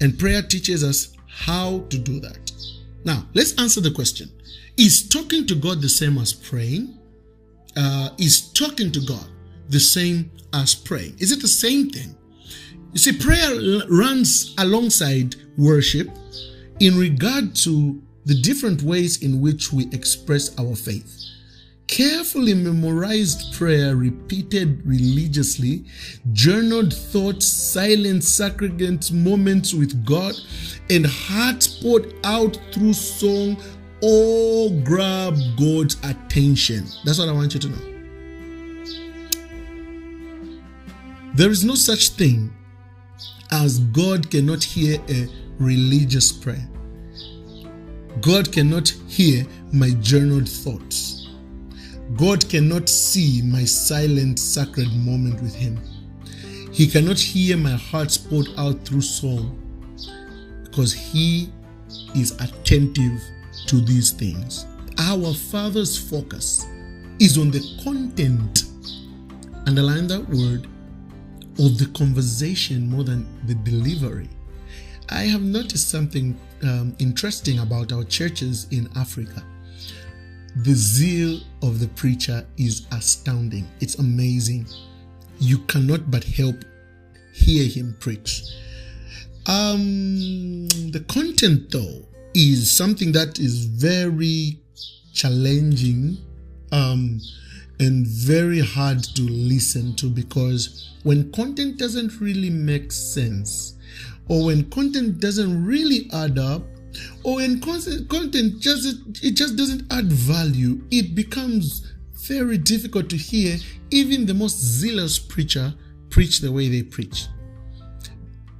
And 0.00 0.18
prayer 0.18 0.42
teaches 0.42 0.82
us 0.82 1.16
how 1.28 1.84
to 1.88 1.98
do 1.98 2.20
that. 2.20 2.52
Now, 3.04 3.26
let's 3.34 3.58
answer 3.58 3.80
the 3.80 3.92
question 3.92 4.30
Is 4.76 5.08
talking 5.08 5.46
to 5.46 5.54
God 5.54 5.80
the 5.80 5.88
same 5.88 6.18
as 6.18 6.32
praying? 6.32 6.98
Uh, 7.76 8.10
is 8.18 8.52
talking 8.52 8.92
to 8.92 9.00
God 9.00 9.26
the 9.68 9.80
same 9.80 10.30
as 10.52 10.74
praying? 10.74 11.16
Is 11.18 11.32
it 11.32 11.40
the 11.40 11.48
same 11.48 11.88
thing? 11.88 12.14
You 12.92 12.98
see, 12.98 13.16
prayer 13.16 13.84
runs 13.88 14.54
alongside 14.58 15.36
worship 15.56 16.08
in 16.80 16.98
regard 16.98 17.54
to 17.56 18.00
the 18.24 18.40
different 18.40 18.82
ways 18.82 19.22
in 19.22 19.40
which 19.40 19.72
we 19.72 19.86
express 19.92 20.58
our 20.58 20.74
faith. 20.74 21.20
Carefully 21.94 22.54
memorized 22.54 23.54
prayer, 23.54 23.94
repeated 23.94 24.84
religiously, 24.84 25.84
journaled 26.32 26.92
thoughts, 26.92 27.46
silent, 27.46 28.24
sacrament 28.24 29.12
moments 29.12 29.72
with 29.72 30.04
God, 30.04 30.34
and 30.90 31.06
hearts 31.06 31.68
poured 31.68 32.12
out 32.24 32.58
through 32.72 32.94
song 32.94 33.56
all 34.02 34.70
grab 34.80 35.36
God's 35.56 35.96
attention. 36.02 36.84
That's 37.04 37.20
what 37.20 37.28
I 37.28 37.32
want 37.32 37.54
you 37.54 37.60
to 37.60 37.68
know. 37.68 37.78
There 41.34 41.50
is 41.50 41.64
no 41.64 41.76
such 41.76 42.08
thing 42.08 42.52
as 43.52 43.78
God 43.78 44.32
cannot 44.32 44.64
hear 44.64 44.98
a 45.08 45.28
religious 45.60 46.32
prayer. 46.32 46.68
God 48.20 48.50
cannot 48.50 48.88
hear 49.06 49.46
my 49.72 49.90
journaled 50.00 50.48
thoughts. 50.48 51.13
God 52.16 52.48
cannot 52.48 52.88
see 52.88 53.42
my 53.42 53.64
silent, 53.64 54.38
sacred 54.38 54.92
moment 54.94 55.40
with 55.42 55.54
Him. 55.54 55.80
He 56.72 56.86
cannot 56.86 57.18
hear 57.18 57.56
my 57.56 57.72
heart 57.72 58.16
poured 58.28 58.48
out 58.56 58.84
through 58.84 59.00
song 59.00 59.58
because 60.64 60.92
He 60.92 61.50
is 62.14 62.32
attentive 62.40 63.20
to 63.66 63.80
these 63.80 64.10
things. 64.12 64.66
Our 64.98 65.34
Father's 65.34 65.98
focus 65.98 66.66
is 67.18 67.38
on 67.38 67.50
the 67.50 67.60
content, 67.82 68.64
underline 69.66 70.06
that 70.08 70.28
word, 70.28 70.68
of 71.58 71.78
the 71.78 71.90
conversation 71.96 72.88
more 72.88 73.04
than 73.04 73.26
the 73.46 73.54
delivery. 73.54 74.28
I 75.08 75.22
have 75.22 75.42
noticed 75.42 75.88
something 75.90 76.38
um, 76.62 76.94
interesting 76.98 77.60
about 77.60 77.92
our 77.92 78.04
churches 78.04 78.66
in 78.70 78.88
Africa. 78.96 79.44
The 80.56 80.74
zeal 80.74 81.40
of 81.62 81.80
the 81.80 81.88
preacher 81.88 82.46
is 82.56 82.86
astounding. 82.92 83.66
It's 83.80 83.98
amazing. 83.98 84.66
You 85.40 85.58
cannot 85.66 86.10
but 86.10 86.22
help 86.22 86.64
hear 87.34 87.66
him 87.68 87.96
preach. 87.98 88.44
Um, 89.46 90.68
the 90.92 91.04
content, 91.08 91.70
though, 91.70 92.06
is 92.34 92.70
something 92.70 93.12
that 93.12 93.38
is 93.38 93.64
very 93.66 94.60
challenging 95.12 96.18
um, 96.72 97.20
and 97.80 98.06
very 98.06 98.60
hard 98.60 99.02
to 99.02 99.22
listen 99.22 99.94
to 99.96 100.08
because 100.08 100.94
when 101.02 101.30
content 101.32 101.78
doesn't 101.78 102.20
really 102.20 102.50
make 102.50 102.92
sense, 102.92 103.74
or 104.28 104.46
when 104.46 104.70
content 104.70 105.20
doesn't 105.20 105.64
really 105.64 106.08
add 106.12 106.38
up, 106.38 106.62
or 107.22 107.36
when 107.36 107.60
content 107.60 108.60
just 108.60 108.98
it 109.22 109.32
just 109.32 109.56
doesn't 109.56 109.92
add 109.92 110.12
value, 110.12 110.80
it 110.90 111.14
becomes 111.14 111.92
very 112.26 112.58
difficult 112.58 113.10
to 113.10 113.16
hear 113.16 113.58
even 113.90 114.26
the 114.26 114.34
most 114.34 114.58
zealous 114.58 115.18
preacher 115.18 115.74
preach 116.10 116.40
the 116.40 116.50
way 116.50 116.68
they 116.68 116.82
preach. 116.82 117.26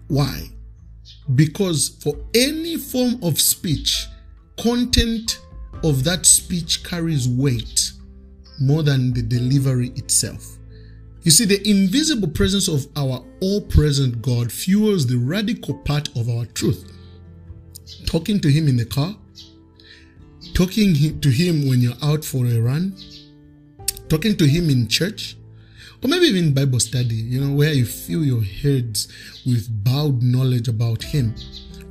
Why? 0.09 0.51
Because 1.35 1.97
for 2.03 2.15
any 2.35 2.77
form 2.77 3.19
of 3.23 3.41
speech, 3.41 4.07
content 4.61 5.41
of 5.83 6.05
that 6.05 6.27
speech 6.27 6.85
carries 6.85 7.29
weight 7.29 7.93
more 8.61 8.83
than 8.83 9.13
the 9.13 9.23
delivery 9.23 9.89
itself. 9.97 10.59
You 11.23 11.31
see, 11.31 11.47
the 11.47 11.67
invisible 11.69 12.29
presence 12.29 12.69
of 12.69 12.87
our 12.97 13.25
all 13.41 13.63
present 13.63 14.21
God 14.21 14.53
fuels 14.53 15.07
the 15.07 15.17
radical 15.17 15.75
part 15.75 16.09
of 16.17 16.29
our 16.29 16.45
truth. 16.47 16.93
Talking 18.07 18.41
to 18.41 18.51
Him 18.51 18.69
in 18.69 18.77
the 18.77 18.85
car, 18.85 19.17
talking 20.55 21.21
to 21.21 21.31
Him 21.31 21.69
when 21.69 21.81
you're 21.81 22.01
out 22.03 22.25
for 22.25 22.47
a 22.47 22.61
run, 22.61 22.95
talking 24.09 24.37
to 24.37 24.47
Him 24.47 24.71
in 24.71 24.89
church, 24.89 25.37
or 26.03 26.09
maybe 26.09 26.27
even 26.27 26.53
Bible 26.53 26.81
study, 26.81 27.15
you 27.15 27.41
know, 27.41 27.55
where 27.55 27.73
you 27.73 27.87
fill 27.87 28.25
your 28.25 28.43
heads 28.43 29.09
with 29.47 29.69
bowed 29.85 30.23
knowledge 30.23 30.69
about 30.69 31.03
Him. 31.03 31.35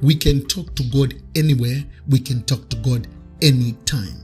We 0.02 0.16
can 0.16 0.46
talk 0.48 0.76
to 0.76 0.84
God 0.84 1.16
anywhere, 1.36 1.84
we 2.08 2.20
can 2.20 2.44
talk 2.44 2.70
to 2.70 2.78
God 2.78 3.08
anytime. 3.42 4.24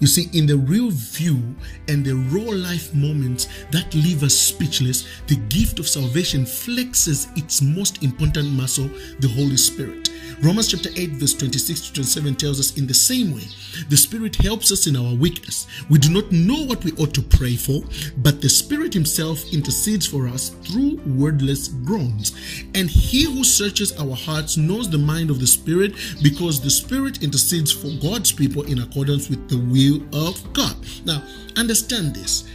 You 0.00 0.06
see, 0.06 0.28
in 0.32 0.46
the 0.46 0.56
real 0.56 0.90
view 0.90 1.54
and 1.88 2.04
the 2.04 2.14
raw 2.14 2.50
life 2.50 2.94
moments 2.94 3.48
that 3.70 3.94
leave 3.94 4.22
us 4.22 4.34
speechless, 4.34 5.06
the 5.26 5.36
gift 5.48 5.78
of 5.78 5.86
salvation 5.88 6.44
flexes 6.44 7.36
its 7.36 7.60
most 7.60 8.02
important 8.02 8.50
muscle, 8.50 8.88
the 9.20 9.28
Holy 9.28 9.58
Spirit. 9.58 10.09
Romans 10.42 10.68
chapter 10.68 10.88
8, 10.96 11.10
verse 11.10 11.34
26 11.34 11.80
to 11.88 11.92
27 11.94 12.34
tells 12.36 12.60
us 12.60 12.78
in 12.78 12.86
the 12.86 12.94
same 12.94 13.34
way, 13.34 13.44
the 13.88 13.96
Spirit 13.96 14.36
helps 14.36 14.72
us 14.72 14.86
in 14.86 14.96
our 14.96 15.14
weakness. 15.14 15.66
We 15.88 15.98
do 15.98 16.10
not 16.10 16.32
know 16.32 16.64
what 16.64 16.82
we 16.84 16.92
ought 16.92 17.12
to 17.14 17.22
pray 17.22 17.56
for, 17.56 17.82
but 18.18 18.40
the 18.40 18.48
Spirit 18.48 18.94
Himself 18.94 19.44
intercedes 19.52 20.06
for 20.06 20.28
us 20.28 20.50
through 20.64 21.00
wordless 21.06 21.68
groans. 21.68 22.32
And 22.74 22.88
He 22.88 23.24
who 23.24 23.44
searches 23.44 23.98
our 23.98 24.14
hearts 24.14 24.56
knows 24.56 24.88
the 24.88 24.98
mind 24.98 25.30
of 25.30 25.40
the 25.40 25.46
Spirit 25.46 25.94
because 26.22 26.60
the 26.60 26.70
Spirit 26.70 27.22
intercedes 27.22 27.72
for 27.72 27.90
God's 28.00 28.32
people 28.32 28.62
in 28.62 28.80
accordance 28.80 29.28
with 29.28 29.48
the 29.48 29.58
will 29.58 30.02
of 30.26 30.52
God. 30.52 30.76
Now, 31.04 31.22
understand 31.56 32.14
this. 32.14 32.48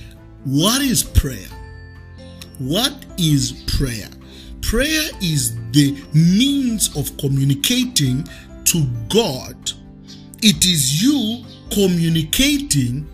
What 0.43 0.81
is 0.81 1.03
prayer? 1.03 1.47
What 2.57 2.93
is 3.17 3.63
prayer? 3.77 4.09
Prayer 4.65 5.11
is 5.21 5.55
the 5.73 5.95
means 6.11 6.97
of 6.97 7.15
communicating 7.17 8.27
to 8.63 8.83
God. 9.09 9.55
It 10.41 10.65
is 10.65 11.03
you 11.03 11.45
communicating 11.71 13.07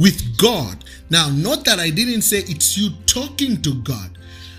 with 0.00 0.36
God. 0.36 0.84
Now, 1.08 1.30
not 1.30 1.64
that 1.66 1.78
I 1.78 1.90
didn't 1.90 2.22
say 2.22 2.38
it's 2.38 2.76
you 2.76 2.90
talking 3.06 3.62
to 3.62 3.74
God. 3.82 4.18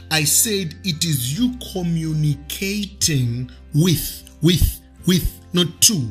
I 0.09 0.23
said 0.23 0.73
it 0.85 1.03
is 1.03 1.37
you 1.37 1.53
communicating 1.73 3.51
with, 3.75 4.37
with, 4.41 4.79
with, 5.05 5.41
not 5.51 5.81
to. 5.81 6.09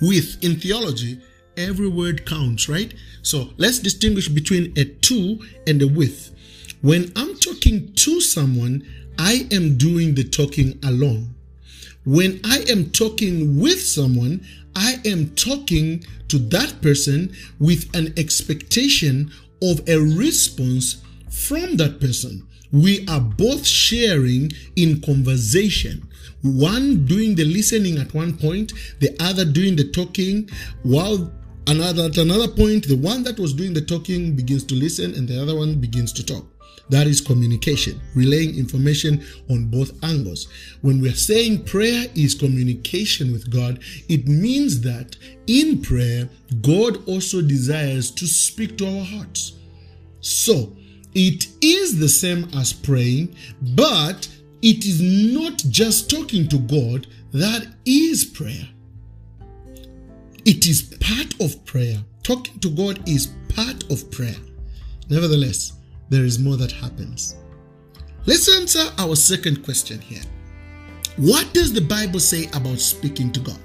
With 0.00 0.42
in 0.42 0.58
theology, 0.60 1.20
every 1.58 1.88
word 1.88 2.24
counts, 2.24 2.70
right? 2.70 2.94
So 3.20 3.50
let's 3.58 3.80
distinguish 3.80 4.28
between 4.28 4.72
a 4.78 4.86
to 4.86 5.38
and 5.66 5.82
a 5.82 5.88
with. 5.88 6.30
When 6.80 7.12
I'm 7.14 7.36
talking 7.36 7.92
to 7.92 8.20
someone, 8.20 8.82
I 9.24 9.46
am 9.52 9.78
doing 9.78 10.16
the 10.16 10.24
talking 10.24 10.80
alone. 10.82 11.36
When 12.04 12.40
I 12.44 12.64
am 12.68 12.90
talking 12.90 13.60
with 13.60 13.80
someone, 13.80 14.44
I 14.74 14.96
am 15.04 15.30
talking 15.36 16.04
to 16.26 16.38
that 16.50 16.82
person 16.82 17.32
with 17.60 17.88
an 17.94 18.14
expectation 18.16 19.30
of 19.62 19.88
a 19.88 19.96
response 19.96 21.04
from 21.30 21.76
that 21.76 22.00
person. 22.00 22.48
We 22.72 23.06
are 23.06 23.20
both 23.20 23.64
sharing 23.64 24.50
in 24.74 25.00
conversation. 25.00 26.02
One 26.42 27.06
doing 27.06 27.36
the 27.36 27.44
listening 27.44 27.98
at 27.98 28.12
one 28.14 28.36
point, 28.36 28.72
the 28.98 29.16
other 29.20 29.44
doing 29.44 29.76
the 29.76 29.88
talking, 29.92 30.50
while 30.82 31.32
another 31.68 32.06
at 32.06 32.18
another 32.18 32.48
point, 32.48 32.88
the 32.88 32.96
one 32.96 33.22
that 33.22 33.38
was 33.38 33.52
doing 33.52 33.72
the 33.72 33.82
talking 33.82 34.34
begins 34.34 34.64
to 34.64 34.74
listen 34.74 35.14
and 35.14 35.28
the 35.28 35.40
other 35.40 35.54
one 35.54 35.76
begins 35.76 36.12
to 36.14 36.26
talk. 36.26 36.51
That 36.92 37.06
is 37.06 37.22
communication, 37.22 37.98
relaying 38.14 38.54
information 38.58 39.24
on 39.48 39.70
both 39.70 39.92
angles. 40.04 40.48
When 40.82 41.00
we're 41.00 41.14
saying 41.14 41.64
prayer 41.64 42.04
is 42.14 42.34
communication 42.34 43.32
with 43.32 43.50
God, 43.50 43.78
it 44.10 44.28
means 44.28 44.82
that 44.82 45.16
in 45.46 45.80
prayer, 45.80 46.28
God 46.60 47.08
also 47.08 47.40
desires 47.40 48.10
to 48.10 48.26
speak 48.26 48.76
to 48.76 48.98
our 48.98 49.06
hearts. 49.06 49.54
So, 50.20 50.76
it 51.14 51.46
is 51.62 51.98
the 51.98 52.10
same 52.10 52.50
as 52.54 52.74
praying, 52.74 53.36
but 53.74 54.28
it 54.60 54.84
is 54.84 55.00
not 55.00 55.56
just 55.70 56.10
talking 56.10 56.46
to 56.48 56.58
God, 56.58 57.06
that 57.32 57.68
is 57.86 58.22
prayer. 58.22 58.68
It 60.44 60.66
is 60.66 60.82
part 61.00 61.40
of 61.40 61.64
prayer. 61.64 62.04
Talking 62.22 62.60
to 62.60 62.68
God 62.68 63.08
is 63.08 63.28
part 63.48 63.90
of 63.90 64.10
prayer. 64.10 64.36
Nevertheless, 65.08 65.72
there 66.12 66.24
is 66.26 66.38
more 66.38 66.58
that 66.58 66.70
happens. 66.70 67.36
Let's 68.26 68.54
answer 68.54 68.84
our 68.98 69.16
second 69.16 69.64
question 69.64 69.98
here. 69.98 70.20
What 71.16 71.52
does 71.54 71.72
the 71.72 71.80
Bible 71.80 72.20
say 72.20 72.48
about 72.48 72.80
speaking 72.80 73.32
to 73.32 73.40
God? 73.40 73.58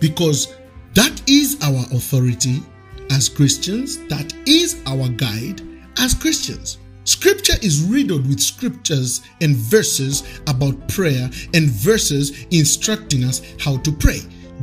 Because 0.00 0.56
that 0.94 1.22
is 1.28 1.58
our 1.62 1.84
authority 1.94 2.62
as 3.10 3.28
Christians, 3.28 3.98
that 4.08 4.32
is 4.46 4.82
our 4.86 5.08
guide 5.10 5.60
as 5.98 6.14
Christians. 6.14 6.78
Scripture 7.04 7.56
is 7.60 7.82
riddled 7.82 8.26
with 8.26 8.40
scriptures 8.40 9.20
and 9.42 9.54
verses 9.54 10.40
about 10.46 10.88
prayer 10.88 11.28
and 11.52 11.68
verses 11.68 12.46
instructing 12.50 13.22
us 13.24 13.42
how 13.60 13.76
to 13.78 13.92
pray. 13.92 14.20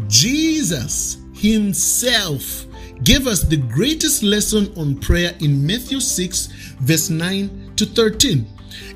Jesus 0.07 1.17
Himself 1.35 2.65
gave 3.03 3.27
us 3.27 3.43
the 3.43 3.57
greatest 3.57 4.23
lesson 4.23 4.73
on 4.77 4.99
prayer 4.99 5.33
in 5.41 5.65
Matthew 5.65 5.99
6, 5.99 6.47
verse 6.81 7.09
9 7.09 7.73
to 7.75 7.85
13. 7.85 8.45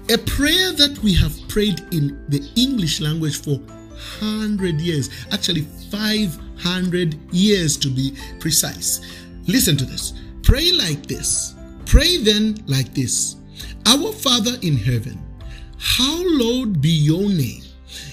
A 0.10 0.18
prayer 0.18 0.72
that 0.74 1.00
we 1.04 1.14
have 1.16 1.36
prayed 1.48 1.80
in 1.92 2.24
the 2.30 2.50
English 2.56 3.00
language 3.00 3.42
for 3.42 3.58
100 3.58 4.82
years, 4.82 5.10
actually 5.32 5.62
500 5.90 7.16
years 7.34 7.78
to 7.78 7.88
be 7.88 8.18
precise. 8.40 9.02
Listen 9.48 9.78
to 9.78 9.86
this. 9.86 10.14
Pray 10.44 10.72
like 10.72 11.06
this. 11.06 11.56
Pray 11.86 12.18
then 12.18 12.64
like 12.68 12.94
this 12.94 13.36
Our 13.86 14.12
Father 14.14 14.58
in 14.62 14.78
heaven, 14.78 15.20
hallowed 15.78 16.82
be 16.82 16.90
your 16.90 17.30
name. 17.30 17.64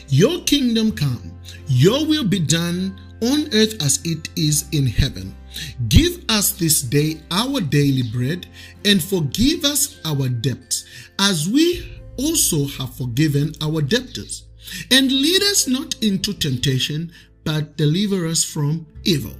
Your 0.09 0.41
kingdom 0.45 0.93
come, 0.93 1.33
your 1.69 2.07
will 2.07 2.25
be 2.25 2.41
done 2.41 2.99
on 3.23 3.47
earth 3.53 3.81
as 3.83 4.01
it 4.05 4.29
is 4.37 4.69
in 4.73 4.87
heaven. 4.87 5.35
Give 5.89 6.25
us 6.29 6.53
this 6.53 6.83
day 6.83 7.21
our 7.31 7.61
daily 7.61 8.03
bread 8.03 8.47
and 8.85 9.03
forgive 9.03 9.65
us 9.65 10.01
our 10.05 10.29
debts 10.29 10.85
as 11.19 11.49
we 11.49 12.01
also 12.17 12.67
have 12.67 12.95
forgiven 12.95 13.53
our 13.63 13.81
debtors. 13.81 14.45
And 14.91 15.11
lead 15.11 15.43
us 15.43 15.67
not 15.67 15.95
into 16.03 16.35
temptation, 16.35 17.13
but 17.45 17.77
deliver 17.77 18.27
us 18.27 18.45
from 18.45 18.87
evil. 19.05 19.33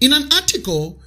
In 0.00 0.12
an 0.12 0.32
article 0.32 0.98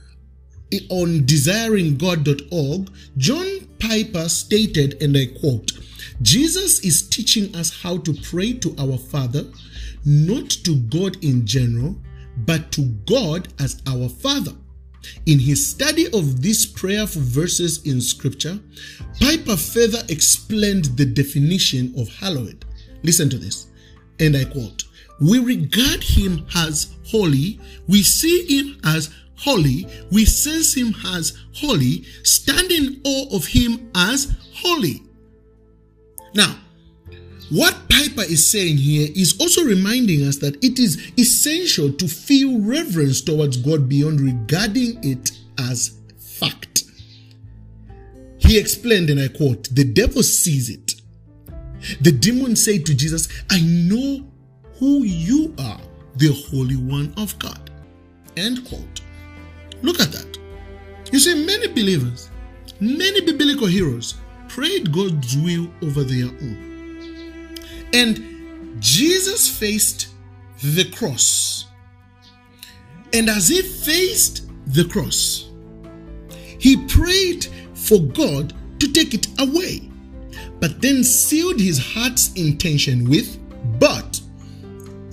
on 0.90 1.22
desiringgod.org, 1.22 2.90
John 3.18 3.68
Piper 3.80 4.30
stated, 4.30 5.02
and 5.02 5.18
I 5.18 5.28
quote, 5.40 5.72
Jesus 6.22 6.82
is 6.82 7.08
teaching 7.08 7.56
us 7.56 7.82
how 7.82 7.98
to 7.98 8.14
pray 8.14 8.54
to 8.54 8.76
our 8.78 8.98
Father, 8.98 9.46
not 10.06 10.50
to 10.50 10.76
God 10.76 11.24
in 11.24 11.46
general, 11.46 11.96
but 12.46 12.72
to 12.74 12.82
God 13.06 13.48
as 13.60 13.82
our 13.88 14.10
Father. 14.10 14.54
In 15.26 15.40
his 15.40 15.66
study 15.66 16.08
of 16.14 16.42
these 16.42 16.66
prayerful 16.66 17.22
verses 17.22 17.86
in 17.86 18.02
Scripture, 18.02 18.60
Piper 19.20 19.56
further 19.56 20.04
explained 20.10 20.86
the 20.98 21.06
definition 21.06 21.94
of 21.98 22.10
hallowed. 22.10 22.66
Listen 23.04 23.30
to 23.30 23.38
this, 23.38 23.68
and 24.20 24.36
I 24.36 24.46
quote 24.46 24.84
We 25.22 25.40
regard 25.40 26.04
him 26.04 26.46
as 26.56 26.96
holy, 27.06 27.60
we 27.88 28.04
see 28.04 28.60
him 28.60 28.80
as 28.84 29.10
holy, 29.36 29.88
we 30.12 30.26
sense 30.26 30.76
him 30.76 30.94
as 31.06 31.38
holy, 31.56 32.04
stand 32.24 32.72
in 32.72 33.02
awe 33.06 33.36
of 33.36 33.46
him 33.46 33.90
as 33.96 34.36
holy. 34.54 35.04
Now, 36.34 36.60
what 37.50 37.90
Piper 37.90 38.22
is 38.22 38.50
saying 38.50 38.78
here 38.78 39.10
is 39.16 39.40
also 39.40 39.64
reminding 39.64 40.26
us 40.28 40.38
that 40.38 40.64
it 40.64 40.78
is 40.78 41.12
essential 41.18 41.92
to 41.94 42.08
feel 42.08 42.60
reverence 42.60 43.22
towards 43.22 43.58
God 43.58 43.90
beyond 43.90 44.22
regarding 44.22 45.04
it 45.04 45.32
as 45.58 45.98
fact. 46.18 46.84
He 48.38 48.58
explained, 48.58 49.10
and 49.10 49.20
I 49.20 49.28
quote, 49.28 49.68
the 49.70 49.84
devil 49.84 50.24
sees 50.24 50.70
it. 50.70 50.96
The 52.02 52.12
demon 52.12 52.56
said 52.56 52.86
to 52.86 52.96
Jesus, 52.96 53.28
I 53.50 53.62
know 53.62 54.26
who 54.78 55.04
you 55.04 55.56
are, 55.60 55.82
the 56.16 56.34
Holy 56.50 56.76
One 56.76 57.14
of 57.18 57.38
God. 57.40 57.70
End 58.38 58.68
quote. 58.68 59.02
Look 59.82 60.00
at 60.00 60.12
that. 60.12 60.38
You 61.12 61.20
see, 61.20 61.46
many 61.46 61.68
believers, 61.68 62.30
many 62.80 63.22
biblical 63.22 63.68
heroes 63.68 64.16
prayed 64.48 64.92
God's 64.92 65.36
will 65.38 65.70
over 65.82 66.04
their 66.04 66.28
own. 66.28 66.69
And 67.94 68.80
Jesus 68.80 69.50
faced 69.50 70.10
the 70.62 70.90
cross. 70.92 71.66
And 73.14 73.30
as 73.30 73.48
he 73.48 73.62
faced 73.62 74.48
the 74.68 74.86
cross, 74.86 75.50
he 76.60 76.86
prayed 76.88 77.48
for 77.74 78.00
God 78.00 78.54
to 78.80 78.92
take 78.92 79.14
it 79.14 79.28
away, 79.40 79.90
but 80.60 80.82
then 80.82 81.04
sealed 81.04 81.60
his 81.60 81.80
heart's 81.80 82.34
intention 82.34 83.10
with, 83.10 83.38
But 83.80 84.22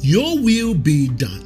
your 0.00 0.38
will 0.38 0.74
be 0.74 1.08
done. 1.08 1.45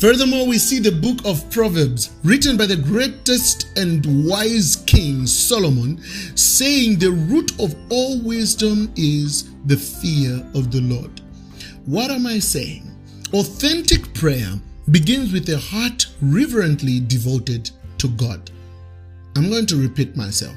Furthermore, 0.00 0.46
we 0.46 0.56
see 0.56 0.78
the 0.78 0.90
book 0.90 1.18
of 1.26 1.50
Proverbs, 1.50 2.12
written 2.24 2.56
by 2.56 2.64
the 2.64 2.74
greatest 2.74 3.66
and 3.76 4.26
wise 4.26 4.82
king 4.86 5.26
Solomon, 5.26 6.00
saying 6.34 6.98
the 6.98 7.10
root 7.10 7.52
of 7.60 7.76
all 7.90 8.18
wisdom 8.22 8.90
is 8.96 9.50
the 9.66 9.76
fear 9.76 10.42
of 10.54 10.72
the 10.72 10.80
Lord. 10.80 11.20
What 11.84 12.10
am 12.10 12.26
I 12.26 12.38
saying? 12.38 12.90
Authentic 13.34 14.14
prayer 14.14 14.54
begins 14.90 15.34
with 15.34 15.46
a 15.50 15.58
heart 15.58 16.06
reverently 16.22 17.00
devoted 17.00 17.70
to 17.98 18.08
God. 18.08 18.50
I'm 19.36 19.50
going 19.50 19.66
to 19.66 19.76
repeat 19.76 20.16
myself. 20.16 20.56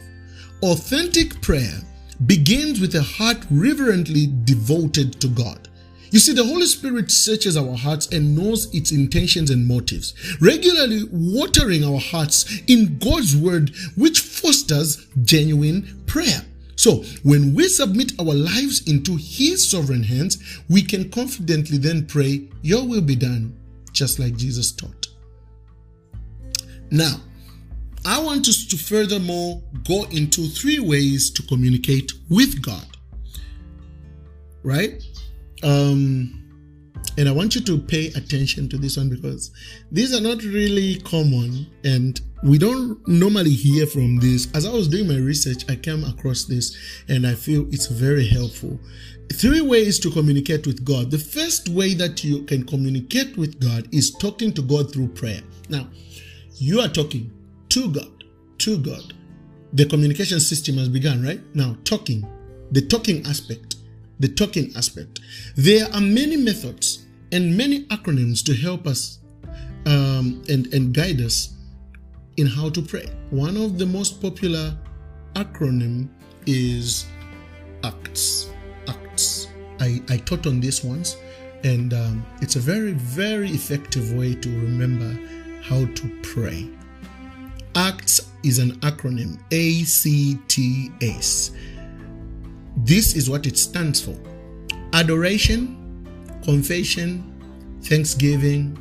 Authentic 0.61 1.41
prayer 1.41 1.81
begins 2.27 2.79
with 2.79 2.95
a 2.95 3.03
heart 3.03 3.45
reverently 3.51 4.29
devoted 4.45 5.19
to 5.19 5.27
God. 5.27 5.67
You 6.13 6.19
see, 6.19 6.33
the 6.33 6.45
Holy 6.45 6.67
Spirit 6.67 7.09
searches 7.09 7.57
our 7.57 7.75
hearts 7.75 8.05
and 8.09 8.37
knows 8.37 8.71
its 8.71 8.91
intentions 8.91 9.49
and 9.49 9.65
motives, 9.65 10.13
regularly 10.39 11.05
watering 11.11 11.83
our 11.83 11.99
hearts 11.99 12.61
in 12.67 12.99
God's 12.99 13.35
word, 13.35 13.71
which 13.95 14.19
fosters 14.19 15.07
genuine 15.23 16.03
prayer. 16.05 16.45
So, 16.75 16.97
when 17.23 17.55
we 17.55 17.67
submit 17.67 18.11
our 18.19 18.31
lives 18.31 18.87
into 18.87 19.15
His 19.15 19.67
sovereign 19.67 20.03
hands, 20.03 20.37
we 20.69 20.83
can 20.83 21.09
confidently 21.09 21.79
then 21.79 22.05
pray, 22.05 22.47
Your 22.61 22.87
will 22.87 23.01
be 23.01 23.15
done, 23.15 23.57
just 23.91 24.19
like 24.19 24.35
Jesus 24.35 24.71
taught. 24.71 25.07
Now, 26.91 27.21
I 28.05 28.21
want 28.21 28.47
us 28.47 28.67
to 28.67 28.77
furthermore 28.77 29.63
go 29.83 30.03
into 30.11 30.47
three 30.47 30.79
ways 30.79 31.31
to 31.31 31.41
communicate 31.41 32.11
with 32.29 32.61
God. 32.61 32.85
Right? 34.61 35.03
Um, 35.63 36.43
and 37.17 37.29
I 37.29 37.31
want 37.31 37.53
you 37.55 37.61
to 37.61 37.77
pay 37.77 38.07
attention 38.07 38.69
to 38.69 38.77
this 38.77 38.97
one 38.97 39.09
because 39.09 39.51
these 39.91 40.15
are 40.15 40.21
not 40.21 40.41
really 40.43 40.99
common 41.01 41.67
and 41.83 42.19
we 42.43 42.57
don't 42.57 43.07
normally 43.07 43.51
hear 43.51 43.85
from 43.85 44.17
this. 44.17 44.47
As 44.53 44.65
I 44.65 44.71
was 44.71 44.87
doing 44.87 45.07
my 45.07 45.17
research, 45.17 45.69
I 45.69 45.75
came 45.75 46.03
across 46.03 46.45
this 46.45 46.75
and 47.07 47.27
I 47.27 47.35
feel 47.35 47.67
it's 47.71 47.85
very 47.85 48.27
helpful. 48.27 48.79
Three 49.31 49.61
ways 49.61 49.99
to 49.99 50.11
communicate 50.11 50.65
with 50.65 50.83
God. 50.83 51.11
The 51.11 51.19
first 51.19 51.69
way 51.69 51.93
that 51.93 52.23
you 52.23 52.43
can 52.43 52.65
communicate 52.65 53.37
with 53.37 53.59
God 53.59 53.87
is 53.93 54.11
talking 54.11 54.51
to 54.53 54.61
God 54.61 54.91
through 54.91 55.09
prayer. 55.09 55.41
Now, 55.69 55.87
you 56.55 56.81
are 56.81 56.89
talking 56.89 57.31
to 57.69 57.91
God, 57.91 58.23
to 58.59 58.77
God. 58.77 59.13
The 59.73 59.85
communication 59.85 60.39
system 60.39 60.77
has 60.77 60.89
begun, 60.89 61.23
right? 61.23 61.41
Now, 61.55 61.77
talking, 61.83 62.27
the 62.71 62.81
talking 62.81 63.25
aspect 63.25 63.77
the 64.19 64.27
talking 64.27 64.71
aspect. 64.75 65.19
There 65.55 65.87
are 65.93 66.01
many 66.01 66.37
methods 66.37 67.05
and 67.31 67.57
many 67.57 67.85
acronyms 67.85 68.43
to 68.45 68.53
help 68.53 68.87
us 68.87 69.19
um, 69.85 70.43
and, 70.49 70.71
and 70.73 70.93
guide 70.93 71.19
us 71.21 71.53
in 72.37 72.47
how 72.47 72.69
to 72.69 72.81
pray. 72.81 73.07
One 73.31 73.57
of 73.57 73.77
the 73.77 73.85
most 73.85 74.21
popular 74.21 74.77
acronym 75.33 76.09
is 76.45 77.05
ACTS. 77.83 78.49
ACTS. 78.87 79.47
I, 79.79 80.01
I 80.09 80.17
taught 80.17 80.45
on 80.47 80.59
this 80.59 80.83
once, 80.83 81.17
and 81.63 81.93
um, 81.93 82.25
it's 82.41 82.55
a 82.55 82.59
very, 82.59 82.93
very 82.93 83.49
effective 83.49 84.13
way 84.13 84.35
to 84.35 84.49
remember 84.49 85.17
how 85.63 85.85
to 85.85 86.19
pray. 86.21 86.69
ACTS 87.75 88.29
is 88.43 88.59
an 88.59 88.73
acronym 88.81 89.39
A 89.51 89.83
C 89.83 90.37
T 90.47 90.91
S. 91.01 91.51
This 92.83 93.15
is 93.15 93.29
what 93.29 93.47
it 93.47 93.57
stands 93.57 94.01
for 94.01 94.15
adoration, 94.91 96.05
confession, 96.43 97.79
thanksgiving, 97.81 98.77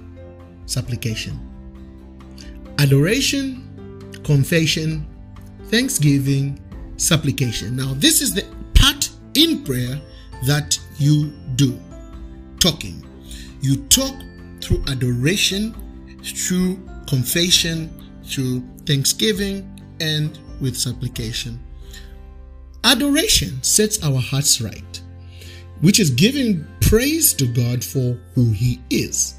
supplication. 0.67 1.39
Adoration, 2.79 4.13
confession, 4.25 5.07
thanksgiving, 5.69 6.59
supplication. 6.97 7.77
Now, 7.77 7.95
this 7.95 8.21
is 8.21 8.35
the 8.35 8.45
part 8.75 9.09
in 9.35 9.63
prayer 9.63 10.01
that 10.47 10.77
you 10.99 11.31
do 11.55 11.79
talking. 12.59 13.07
You 13.61 13.77
talk 13.87 14.15
through 14.61 14.83
adoration, 14.89 15.75
through 16.25 16.77
confession, 17.07 17.89
through 18.25 18.63
thanksgiving, 18.85 19.69
and 20.01 20.37
with 20.61 20.77
supplication. 20.77 21.61
Adoration 22.85 23.63
sets 23.63 24.03
our 24.03 24.21
hearts 24.21 24.61
right, 24.61 25.01
which 25.81 26.01
is 26.01 26.11
giving 26.11 26.67
praise 26.81 27.33
to 27.35 27.47
God 27.47 27.85
for 27.85 28.19
who 28.35 28.51
He 28.51 28.81
is. 28.91 29.37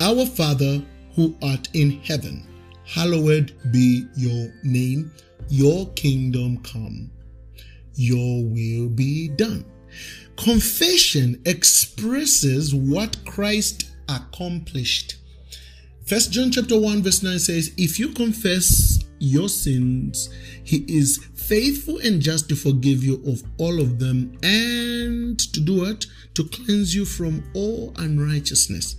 Our 0.00 0.26
Father 0.26 0.82
who 1.14 1.36
art 1.42 1.68
in 1.74 2.00
heaven, 2.02 2.46
hallowed 2.86 3.52
be 3.70 4.06
your 4.16 4.52
name, 4.62 5.12
your 5.48 5.88
kingdom 5.90 6.58
come, 6.62 7.10
your 7.94 8.44
will 8.44 8.88
be 8.88 9.28
done. 9.28 9.64
Confession 10.36 11.40
expresses 11.44 12.74
what 12.74 13.24
Christ 13.24 13.90
accomplished. 14.08 15.16
First 16.06 16.32
John 16.32 16.50
chapter 16.50 16.78
1 16.80 17.02
verse 17.02 17.22
9 17.22 17.38
says, 17.38 17.72
If 17.76 17.98
you 17.98 18.08
confess 18.08 18.98
your 19.18 19.48
sins, 19.48 20.30
he 20.64 20.84
is 20.88 21.28
faithful 21.42 21.98
and 21.98 22.20
just 22.20 22.48
to 22.48 22.56
forgive 22.56 23.02
you 23.02 23.22
of 23.26 23.42
all 23.58 23.80
of 23.80 23.98
them 23.98 24.38
and 24.42 25.38
to 25.38 25.60
do 25.60 25.84
it, 25.84 26.06
to 26.34 26.44
cleanse 26.44 26.94
you 26.94 27.04
from 27.04 27.44
all 27.54 27.92
unrighteousness. 27.96 28.96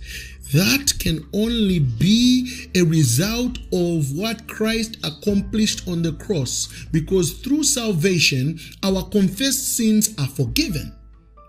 That 0.52 0.92
can 0.98 1.26
only 1.32 1.78
be 1.78 2.68
a 2.74 2.82
result 2.82 3.58
of 3.72 4.16
what 4.16 4.46
Christ 4.46 4.98
accomplished 5.02 5.88
on 5.88 6.02
the 6.02 6.12
cross 6.12 6.86
because 6.92 7.32
through 7.32 7.64
salvation, 7.64 8.60
our 8.82 9.02
confessed 9.08 9.76
sins 9.76 10.14
are 10.18 10.28
forgiven 10.28 10.94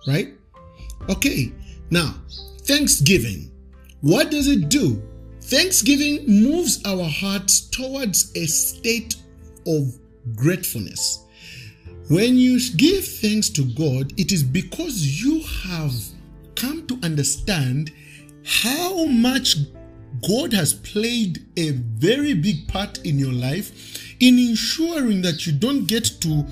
right? 0.07 0.33
Okay, 1.09 1.51
now, 1.89 2.15
Thanksgiving. 2.63 3.51
What 4.01 4.31
does 4.31 4.47
it 4.47 4.69
do? 4.69 5.01
Thanksgiving 5.41 6.25
moves 6.27 6.81
our 6.85 7.07
hearts 7.07 7.61
towards 7.61 8.31
a 8.35 8.45
state 8.45 9.15
of 9.67 9.95
gratefulness. 10.33 11.23
When 12.07 12.37
you 12.37 12.59
give 12.75 13.05
thanks 13.05 13.49
to 13.49 13.63
God, 13.73 14.13
it 14.19 14.31
is 14.31 14.43
because 14.43 15.23
you 15.23 15.41
have 15.63 15.93
come 16.55 16.87
to 16.87 16.99
understand 17.03 17.91
how 18.45 19.05
much 19.05 19.57
God 20.27 20.53
has 20.53 20.73
played 20.73 21.45
a 21.57 21.71
very 21.71 22.33
big 22.33 22.67
part 22.67 22.99
in 23.05 23.19
your 23.19 23.33
life 23.33 24.15
in 24.19 24.39
ensuring 24.39 25.21
that 25.23 25.45
you 25.45 25.53
don't 25.53 25.85
get 25.85 26.05
to 26.21 26.45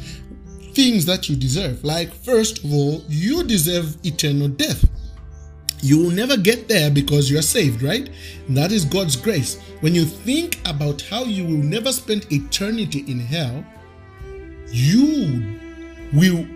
things 0.74 1.06
that 1.06 1.30
you 1.30 1.36
deserve. 1.36 1.84
Like, 1.84 2.14
first 2.14 2.64
of 2.64 2.74
all, 2.74 3.04
you 3.08 3.44
deserve 3.44 3.98
eternal 4.04 4.48
death. 4.48 4.90
You 5.84 6.00
will 6.00 6.12
never 6.12 6.38
get 6.38 6.70
there 6.70 6.90
because 6.90 7.30
you 7.30 7.38
are 7.38 7.42
saved, 7.44 7.82
right? 7.82 8.10
That 8.48 8.72
is 8.72 8.86
God's 8.86 9.18
grace. 9.18 9.60
When 9.82 9.94
you 9.94 10.06
think 10.06 10.58
about 10.66 11.02
how 11.02 11.26
you 11.26 11.44
will 11.44 11.62
never 11.62 11.92
spend 11.92 12.26
eternity 12.32 13.04
in 13.06 13.20
hell, 13.20 13.66
you 14.72 15.60
will 16.14 16.48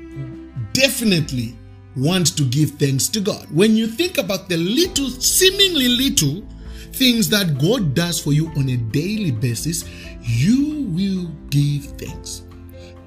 definitely 0.72 1.58
want 1.98 2.38
to 2.38 2.44
give 2.44 2.72
thanks 2.72 3.10
to 3.10 3.20
God. 3.20 3.46
When 3.52 3.76
you 3.76 3.88
think 3.88 4.18
about 4.18 4.48
the 4.48 4.56
little, 4.56 5.10
seemingly 5.10 5.90
little 5.90 6.48
things 6.94 7.28
that 7.30 7.60
God 7.60 7.94
does 7.94 8.22
for 8.22 8.32
you 8.32 8.48
on 8.56 8.70
a 8.70 8.78
daily 8.78 9.32
basis, 9.32 9.84
you 10.22 10.84
will 10.88 11.30
give 11.50 11.84
thanks. 11.98 12.44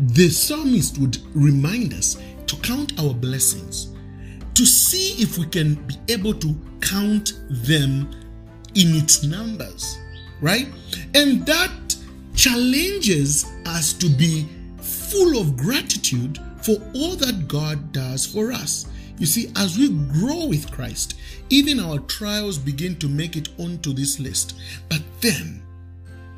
The 0.01 0.29
psalmist 0.29 0.99
would 0.99 1.17
remind 1.35 1.95
us 1.95 2.19
to 2.47 2.57
count 2.57 3.01
our 3.01 3.15
blessings, 3.15 3.95
to 4.61 4.67
see 4.67 5.23
if 5.23 5.39
we 5.39 5.47
can 5.47 5.73
be 5.87 5.95
able 6.11 6.35
to 6.35 6.55
count 6.83 7.41
them 7.49 8.11
in 8.75 8.95
its 8.95 9.25
numbers, 9.25 9.99
right? 10.43 10.69
And 11.15 11.47
that 11.47 11.97
challenges 12.35 13.47
us 13.65 13.95
to 13.95 14.07
be 14.07 14.47
full 14.83 15.41
of 15.41 15.57
gratitude 15.57 16.39
for 16.61 16.77
all 16.95 17.17
that 17.17 17.49
God 17.49 17.91
does 17.91 18.27
for 18.27 18.53
us. 18.53 18.85
You 19.17 19.25
see, 19.25 19.51
as 19.57 19.79
we 19.79 19.89
grow 20.13 20.45
with 20.45 20.71
Christ, 20.71 21.15
even 21.49 21.81
our 21.81 21.99
trials 22.01 22.59
begin 22.59 22.97
to 22.97 23.09
make 23.09 23.37
it 23.39 23.49
onto 23.59 23.95
this 23.95 24.21
list. 24.21 24.61
But 24.91 25.01
then, 25.23 25.63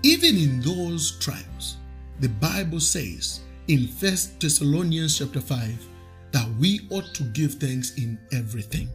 even 0.05 0.37
in 0.37 0.61
those 0.61 1.19
trials, 1.19 1.77
the 2.21 2.29
Bible 2.29 2.79
says 2.79 3.41
in 3.67 3.89
First 3.89 4.39
Thessalonians 4.39 5.19
chapter 5.19 5.41
5 5.41 5.89
that 6.33 6.49
we 6.59 6.81
ought 6.91 7.15
to 7.15 7.23
give 7.25 7.55
thanks 7.55 7.95
in 7.95 8.19
everything. 8.33 8.89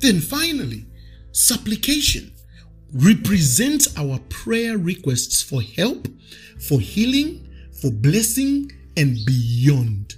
Then 0.00 0.20
finally, 0.20 0.86
supplication 1.32 2.32
represents 2.92 3.96
our 3.98 4.18
prayer 4.28 4.78
requests 4.78 5.42
for 5.42 5.60
help, 5.60 6.08
for 6.60 6.80
healing, 6.80 7.48
for 7.80 7.90
blessing, 7.90 8.70
and 8.96 9.18
beyond. 9.26 10.14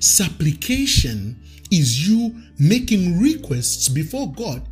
Supplication 0.00 1.40
is 1.70 2.08
you 2.08 2.34
making 2.58 3.20
requests 3.20 3.88
before 3.88 4.32
God. 4.32 4.66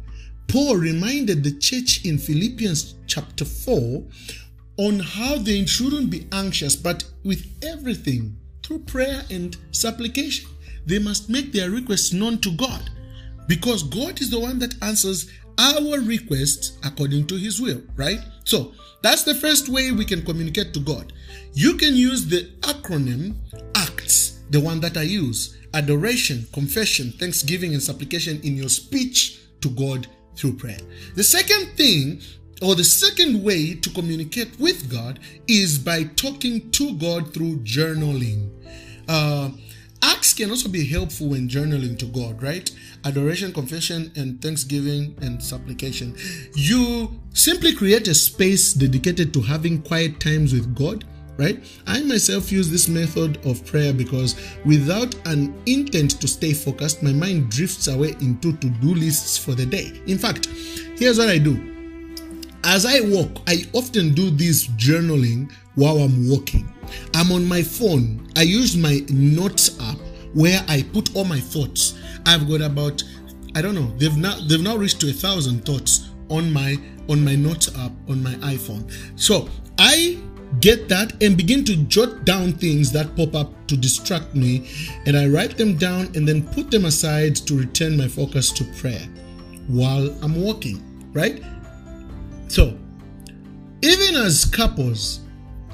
Paul 0.48 0.76
reminded 0.76 1.42
the 1.42 1.58
church 1.58 2.04
in 2.04 2.18
Philippians 2.18 2.94
chapter 3.06 3.44
4 3.44 4.02
on 4.76 5.00
how 5.00 5.36
they 5.36 5.64
shouldn't 5.66 6.10
be 6.10 6.26
anxious, 6.32 6.76
but 6.76 7.04
with 7.24 7.46
everything 7.62 8.36
through 8.62 8.80
prayer 8.80 9.22
and 9.30 9.56
supplication. 9.72 10.48
They 10.86 10.98
must 10.98 11.30
make 11.30 11.52
their 11.52 11.70
requests 11.70 12.12
known 12.12 12.38
to 12.38 12.50
God 12.52 12.90
because 13.48 13.82
God 13.82 14.20
is 14.20 14.30
the 14.30 14.40
one 14.40 14.58
that 14.58 14.82
answers 14.82 15.30
our 15.58 16.00
requests 16.00 16.78
according 16.84 17.26
to 17.28 17.36
his 17.36 17.60
will, 17.60 17.82
right? 17.96 18.20
So 18.44 18.72
that's 19.02 19.22
the 19.22 19.34
first 19.34 19.68
way 19.68 19.92
we 19.92 20.04
can 20.04 20.24
communicate 20.24 20.72
to 20.74 20.80
God. 20.80 21.12
You 21.52 21.76
can 21.76 21.94
use 21.94 22.26
the 22.26 22.50
acronym 22.62 23.36
ACTS, 23.74 24.40
the 24.50 24.60
one 24.60 24.80
that 24.80 24.96
I 24.96 25.02
use 25.02 25.56
adoration, 25.74 26.46
confession, 26.52 27.12
thanksgiving, 27.12 27.72
and 27.72 27.82
supplication 27.82 28.40
in 28.42 28.56
your 28.56 28.68
speech 28.68 29.40
to 29.60 29.70
God 29.70 30.06
through 30.36 30.54
prayer. 30.54 30.78
The 31.14 31.24
second 31.24 31.76
thing 31.76 32.20
or 32.62 32.74
the 32.74 32.84
second 32.84 33.42
way 33.42 33.74
to 33.74 33.90
communicate 33.90 34.58
with 34.58 34.90
God 34.90 35.18
is 35.48 35.78
by 35.78 36.04
talking 36.04 36.70
to 36.72 36.94
God 36.94 37.34
through 37.34 37.58
journaling. 37.58 38.50
Uh, 39.08 39.50
acts 40.04 40.34
can 40.34 40.50
also 40.50 40.68
be 40.68 40.84
helpful 40.86 41.30
when 41.30 41.48
journaling 41.48 41.98
to 41.98 42.06
God, 42.06 42.42
right? 42.42 42.70
Adoration, 43.04 43.52
confession, 43.52 44.12
and 44.16 44.40
thanksgiving 44.40 45.16
and 45.22 45.42
supplication. 45.42 46.14
You 46.54 47.20
simply 47.32 47.74
create 47.74 48.08
a 48.08 48.14
space 48.14 48.72
dedicated 48.72 49.32
to 49.34 49.40
having 49.40 49.82
quiet 49.82 50.20
times 50.20 50.52
with 50.52 50.74
God 50.74 51.04
right? 51.36 51.64
I 51.88 52.00
myself 52.02 52.52
use 52.52 52.70
this 52.70 52.86
method 52.86 53.44
of 53.44 53.66
prayer 53.66 53.92
because 53.92 54.36
without 54.64 55.14
an 55.26 55.52
intent 55.66 56.20
to 56.20 56.28
stay 56.28 56.52
focused, 56.52 57.02
my 57.02 57.12
mind 57.12 57.50
drifts 57.50 57.88
away 57.88 58.14
into 58.20 58.52
to 58.52 58.70
do 58.70 58.94
lists 58.94 59.36
for 59.36 59.52
the 59.52 59.66
day. 59.66 60.00
In 60.06 60.16
fact, 60.16 60.46
here's 60.96 61.18
what 61.18 61.28
I 61.28 61.38
do 61.38 61.73
as 62.64 62.86
I 62.86 63.00
walk, 63.00 63.42
I 63.46 63.64
often 63.72 64.14
do 64.14 64.30
this 64.30 64.66
journaling 64.68 65.52
while 65.74 65.98
I'm 65.98 66.28
walking. 66.28 66.72
I'm 67.14 67.32
on 67.32 67.46
my 67.46 67.62
phone. 67.62 68.28
I 68.36 68.42
use 68.42 68.76
my 68.76 69.00
notes 69.08 69.78
app 69.80 69.98
where 70.32 70.64
I 70.68 70.82
put 70.92 71.14
all 71.14 71.24
my 71.24 71.40
thoughts. 71.40 71.98
I've 72.26 72.48
got 72.48 72.60
about 72.60 73.02
I 73.56 73.62
don't 73.62 73.74
know. 73.74 73.92
They've 73.98 74.16
now 74.16 74.36
they've 74.48 74.62
now 74.62 74.76
reached 74.76 75.00
to 75.02 75.10
a 75.10 75.12
thousand 75.12 75.64
thoughts 75.64 76.10
on 76.28 76.52
my 76.52 76.76
on 77.08 77.24
my 77.24 77.36
notes 77.36 77.68
app 77.78 77.92
on 78.08 78.22
my 78.22 78.34
iPhone. 78.36 78.90
So 79.20 79.48
I 79.78 80.18
get 80.60 80.88
that 80.88 81.22
and 81.22 81.36
begin 81.36 81.64
to 81.64 81.76
jot 81.76 82.24
down 82.24 82.52
things 82.52 82.92
that 82.92 83.14
pop 83.16 83.34
up 83.34 83.66
to 83.66 83.76
distract 83.76 84.34
me 84.34 84.70
and 85.06 85.16
I 85.16 85.26
write 85.26 85.56
them 85.56 85.76
down 85.76 86.06
and 86.14 86.26
then 86.26 86.46
put 86.48 86.70
them 86.70 86.84
aside 86.84 87.36
to 87.36 87.58
return 87.58 87.96
my 87.96 88.08
focus 88.08 88.52
to 88.52 88.64
prayer 88.80 89.06
while 89.66 90.10
I'm 90.22 90.40
walking, 90.40 90.82
right? 91.12 91.42
So, 92.54 92.78
even 93.82 94.14
as 94.14 94.44
couples, 94.44 95.18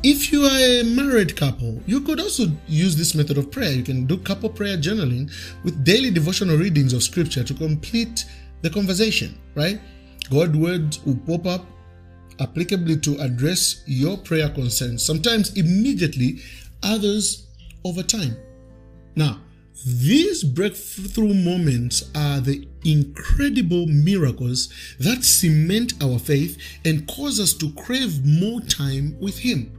if 0.02 0.32
you 0.32 0.46
are 0.46 0.80
a 0.80 0.82
married 0.82 1.36
couple, 1.36 1.78
you 1.86 2.00
could 2.00 2.18
also 2.18 2.46
use 2.66 2.96
this 2.96 3.14
method 3.14 3.36
of 3.36 3.52
prayer. 3.52 3.70
You 3.70 3.82
can 3.82 4.06
do 4.06 4.16
couple 4.16 4.48
prayer 4.48 4.78
journaling 4.78 5.30
with 5.62 5.84
daily 5.84 6.10
devotional 6.10 6.56
readings 6.56 6.94
of 6.94 7.02
scripture 7.02 7.44
to 7.44 7.52
complete 7.52 8.24
the 8.62 8.70
conversation, 8.70 9.38
right? 9.54 9.78
God 10.30 10.56
words 10.56 11.04
will 11.04 11.18
pop 11.26 11.44
up 11.46 11.66
applicably 12.38 13.02
to 13.02 13.20
address 13.20 13.82
your 13.84 14.16
prayer 14.16 14.48
concerns, 14.48 15.02
sometimes 15.02 15.54
immediately, 15.58 16.40
others 16.82 17.46
over 17.84 18.02
time. 18.02 18.34
Now, 19.16 19.38
these 19.86 20.44
breakthrough 20.44 21.34
moments 21.34 22.10
are 22.14 22.40
the 22.40 22.68
incredible 22.84 23.86
miracles 23.86 24.72
that 24.98 25.24
cement 25.24 25.94
our 26.02 26.18
faith 26.18 26.58
and 26.84 27.06
cause 27.08 27.40
us 27.40 27.54
to 27.54 27.72
crave 27.72 28.24
more 28.24 28.60
time 28.60 29.16
with 29.20 29.38
Him. 29.38 29.78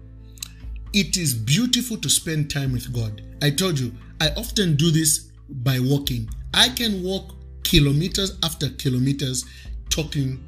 It 0.94 1.18
is 1.18 1.34
beautiful 1.34 1.98
to 1.98 2.10
spend 2.10 2.50
time 2.50 2.74
with 2.74 2.94
God. 2.94 3.22
I 3.42 3.52
told 3.52 3.80
you, 3.80 3.94
I 4.20 4.30
often 4.38 4.76
do 4.76 4.92
this 4.92 5.32
by 5.50 5.80
walking. 5.80 6.30
I 6.54 6.70
can 6.70 7.04
walk 7.04 7.36
kilometers 7.64 8.38
after 8.44 8.70
kilometers 8.70 9.46
talking 9.90 10.44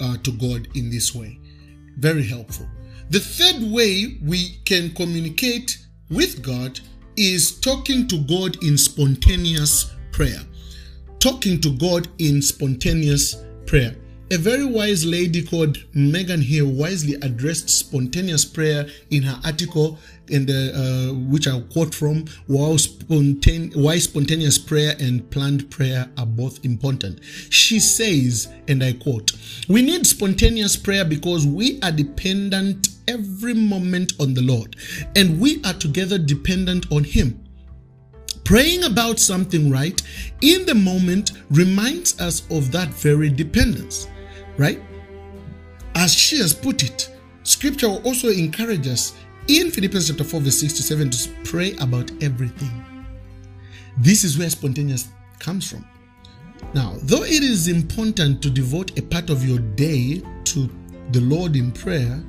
uh, 0.00 0.16
to 0.18 0.32
God 0.32 0.68
in 0.76 0.90
this 0.90 1.14
way. 1.14 1.38
Very 1.98 2.26
helpful. 2.26 2.66
The 3.10 3.20
third 3.20 3.62
way 3.70 4.18
we 4.22 4.58
can 4.64 4.94
communicate 4.94 5.78
with 6.08 6.42
God 6.42 6.80
is 7.16 7.60
talking 7.60 8.06
to 8.08 8.18
God 8.18 8.62
in 8.62 8.78
spontaneous 8.78 9.92
prayer. 10.12 10.40
Talking 11.18 11.60
to 11.60 11.76
God 11.76 12.08
in 12.18 12.42
spontaneous 12.42 13.36
prayer. 13.66 13.94
A 14.32 14.38
very 14.38 14.64
wise 14.64 15.04
lady 15.04 15.42
called 15.42 15.76
Megan 15.92 16.40
Hill 16.40 16.66
wisely 16.66 17.14
addressed 17.20 17.68
spontaneous 17.68 18.46
prayer 18.46 18.86
in 19.10 19.22
her 19.24 19.38
article, 19.44 19.98
in 20.28 20.46
the 20.46 20.72
uh, 20.72 21.12
which 21.30 21.46
I'll 21.46 21.60
quote 21.60 21.94
from, 21.94 22.24
why, 22.46 22.78
why 23.74 23.98
spontaneous 23.98 24.56
prayer 24.56 24.96
and 24.98 25.28
planned 25.30 25.70
prayer 25.70 26.08
are 26.16 26.24
both 26.24 26.64
important. 26.64 27.22
She 27.50 27.78
says, 27.78 28.48
and 28.68 28.82
I 28.82 28.94
quote, 28.94 29.32
"We 29.68 29.82
need 29.82 30.06
spontaneous 30.06 30.76
prayer 30.76 31.04
because 31.04 31.46
we 31.46 31.78
are 31.82 31.92
dependent 31.92 32.88
every 33.08 33.54
moment 33.54 34.14
on 34.20 34.34
the 34.34 34.42
Lord, 34.42 34.76
and 35.16 35.40
we 35.40 35.62
are 35.64 35.74
together 35.74 36.18
dependent 36.18 36.90
on 36.90 37.04
Him." 37.04 37.38
Praying 38.44 38.84
about 38.84 39.20
something 39.20 39.70
right 39.70 40.00
in 40.40 40.66
the 40.66 40.74
moment 40.74 41.32
reminds 41.50 42.20
us 42.20 42.42
of 42.50 42.72
that 42.72 42.88
very 42.94 43.30
dependence 43.30 44.08
right? 44.56 44.80
As 45.94 46.12
she 46.12 46.38
has 46.38 46.54
put 46.54 46.82
it, 46.82 47.10
scripture 47.42 47.88
will 47.88 48.02
also 48.02 48.28
encourage 48.28 48.86
us 48.86 49.14
in 49.48 49.70
Philippians 49.70 50.08
chapter 50.08 50.24
4, 50.24 50.40
verse 50.40 50.60
6 50.60 50.72
to 50.74 50.82
7 50.82 51.10
to 51.10 51.30
pray 51.44 51.74
about 51.80 52.10
everything. 52.22 52.84
This 53.98 54.24
is 54.24 54.38
where 54.38 54.48
spontaneous 54.48 55.08
comes 55.38 55.70
from. 55.70 55.84
Now, 56.74 56.94
though 57.02 57.24
it 57.24 57.42
is 57.42 57.68
important 57.68 58.40
to 58.42 58.50
devote 58.50 58.96
a 58.98 59.02
part 59.02 59.30
of 59.30 59.46
your 59.46 59.58
day 59.58 60.22
to 60.44 60.70
the 61.10 61.20
Lord 61.20 61.56
in 61.56 61.72
prayer, 61.72 62.22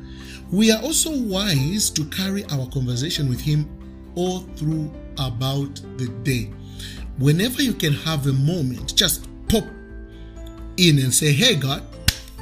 we 0.53 0.71
are 0.71 0.79
also 0.83 1.09
wise 1.23 1.89
to 1.89 2.05
carry 2.05 2.45
our 2.51 2.67
conversation 2.67 3.27
with 3.27 3.41
Him 3.41 3.67
all 4.13 4.41
through 4.55 4.91
about 5.17 5.81
the 5.97 6.07
day. 6.21 6.51
Whenever 7.17 7.63
you 7.63 7.73
can 7.73 7.91
have 7.91 8.27
a 8.27 8.33
moment, 8.33 8.95
just 8.95 9.27
pop 9.49 9.63
in 10.77 10.99
and 10.99 11.11
say, 11.11 11.33
Hey, 11.33 11.55
God, 11.55 11.81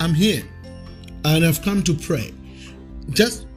I'm 0.02 0.14
here 0.14 0.44
and 1.24 1.46
I've 1.46 1.62
come 1.62 1.84
to 1.84 1.94
pray. 1.94 2.34
Just 3.12 3.48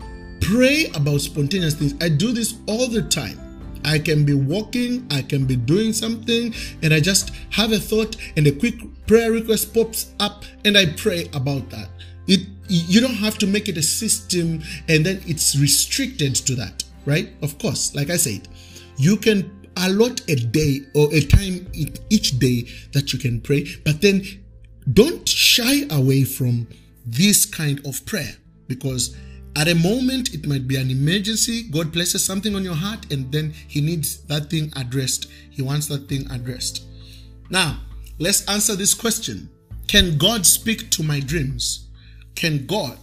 pray 0.41 0.89
about 0.95 1.21
spontaneous 1.21 1.75
things. 1.75 1.95
I 2.01 2.09
do 2.09 2.31
this 2.31 2.55
all 2.69 2.87
the 2.87 3.03
time. 3.03 3.41
I 3.85 3.99
can 3.99 4.25
be 4.25 4.35
walking, 4.35 5.07
I 5.11 5.23
can 5.23 5.47
be 5.47 5.57
doing 5.57 5.93
something, 5.93 6.55
and 6.83 6.95
I 6.95 7.01
just 7.01 7.35
have 7.51 7.73
a 7.73 7.79
thought, 7.79 8.17
and 8.37 8.47
a 8.47 8.53
quick 8.53 8.77
prayer 9.07 9.33
request 9.33 9.75
pops 9.75 10.15
up, 10.21 10.45
and 10.65 10.79
I 10.79 10.87
pray 10.87 11.29
about 11.35 11.69
that. 11.71 11.89
It 12.27 12.54
you 12.69 13.01
don't 13.01 13.15
have 13.15 13.39
to 13.39 13.47
make 13.47 13.69
it 13.69 13.77
a 13.77 13.83
system 13.83 14.63
and 14.89 15.05
then 15.05 15.21
it's 15.27 15.57
restricted 15.57 16.35
to 16.37 16.55
that, 16.57 16.85
right? 17.05 17.31
Of 17.43 17.59
course, 17.59 17.95
like 17.95 18.11
I 18.11 18.17
said, 18.17 18.49
you 18.97 19.17
can 19.17 19.51
allot 19.77 20.23
a 20.29 20.37
day 20.37 20.83
or 20.95 21.13
a 21.13 21.21
time 21.21 21.67
each 22.11 22.39
day 22.39 22.69
that 22.93 23.13
you 23.13 23.19
can 23.19 23.41
pray, 23.41 23.67
but 23.85 24.01
then 24.01 24.23
don't 24.93 25.29
shy 25.29 25.87
away 25.91 26.25
from 26.25 26.67
this 27.07 27.45
kind 27.45 27.85
of 27.87 28.05
prayer 28.07 28.35
because 28.69 29.17
at 29.57 29.69
a 29.69 29.75
moment 29.75 30.35
it 30.35 30.47
might 30.47 30.67
be 30.67 30.77
an 30.77 30.91
emergency. 30.91 31.65
God 31.71 31.93
places 31.93 32.25
something 32.25 32.55
on 32.55 32.65
your 32.65 32.75
heart 32.75 33.13
and 33.13 33.31
then 33.31 33.53
He 33.69 33.81
needs 33.81 34.23
that 34.25 34.51
thing 34.51 34.73
addressed. 34.77 35.31
He 35.51 35.63
wants 35.63 35.87
that 35.89 36.09
thing 36.09 36.31
addressed. 36.31 36.85
Now, 37.51 37.79
let's 38.19 38.47
answer 38.49 38.75
this 38.75 38.95
question 38.95 39.49
Can 39.87 40.19
God 40.19 40.47
speak 40.47 40.91
to 40.91 41.03
my 41.03 41.21
dreams? 41.21 41.84
Can 42.35 42.67
God, 42.67 42.99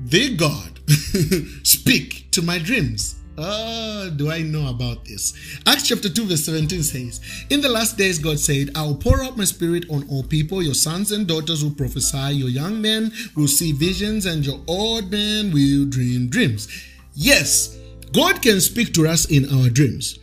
the 0.00 0.36
God, 0.36 0.80
speak 1.66 2.30
to 2.32 2.42
my 2.42 2.58
dreams? 2.58 3.16
Oh, 3.38 4.10
do 4.14 4.30
I 4.30 4.42
know 4.42 4.68
about 4.68 5.04
this? 5.04 5.32
Acts 5.66 5.88
chapter 5.88 6.08
2, 6.08 6.26
verse 6.26 6.44
17 6.44 6.82
says, 6.82 7.20
In 7.48 7.60
the 7.62 7.68
last 7.68 7.96
days, 7.96 8.18
God 8.18 8.38
said, 8.38 8.70
I 8.74 8.82
will 8.82 8.96
pour 8.96 9.22
out 9.22 9.38
my 9.38 9.44
spirit 9.44 9.86
on 9.90 10.06
all 10.10 10.22
people. 10.22 10.62
Your 10.62 10.74
sons 10.74 11.12
and 11.12 11.26
daughters 11.26 11.64
will 11.64 11.74
prophesy, 11.74 12.34
your 12.34 12.50
young 12.50 12.82
men 12.82 13.10
will 13.34 13.48
see 13.48 13.72
visions, 13.72 14.26
and 14.26 14.44
your 14.44 14.60
old 14.66 15.10
men 15.10 15.50
will 15.50 15.86
dream 15.86 16.28
dreams. 16.28 16.68
Yes, 17.14 17.78
God 18.12 18.42
can 18.42 18.60
speak 18.60 18.92
to 18.94 19.08
us 19.08 19.24
in 19.30 19.48
our 19.48 19.70
dreams. 19.70 20.18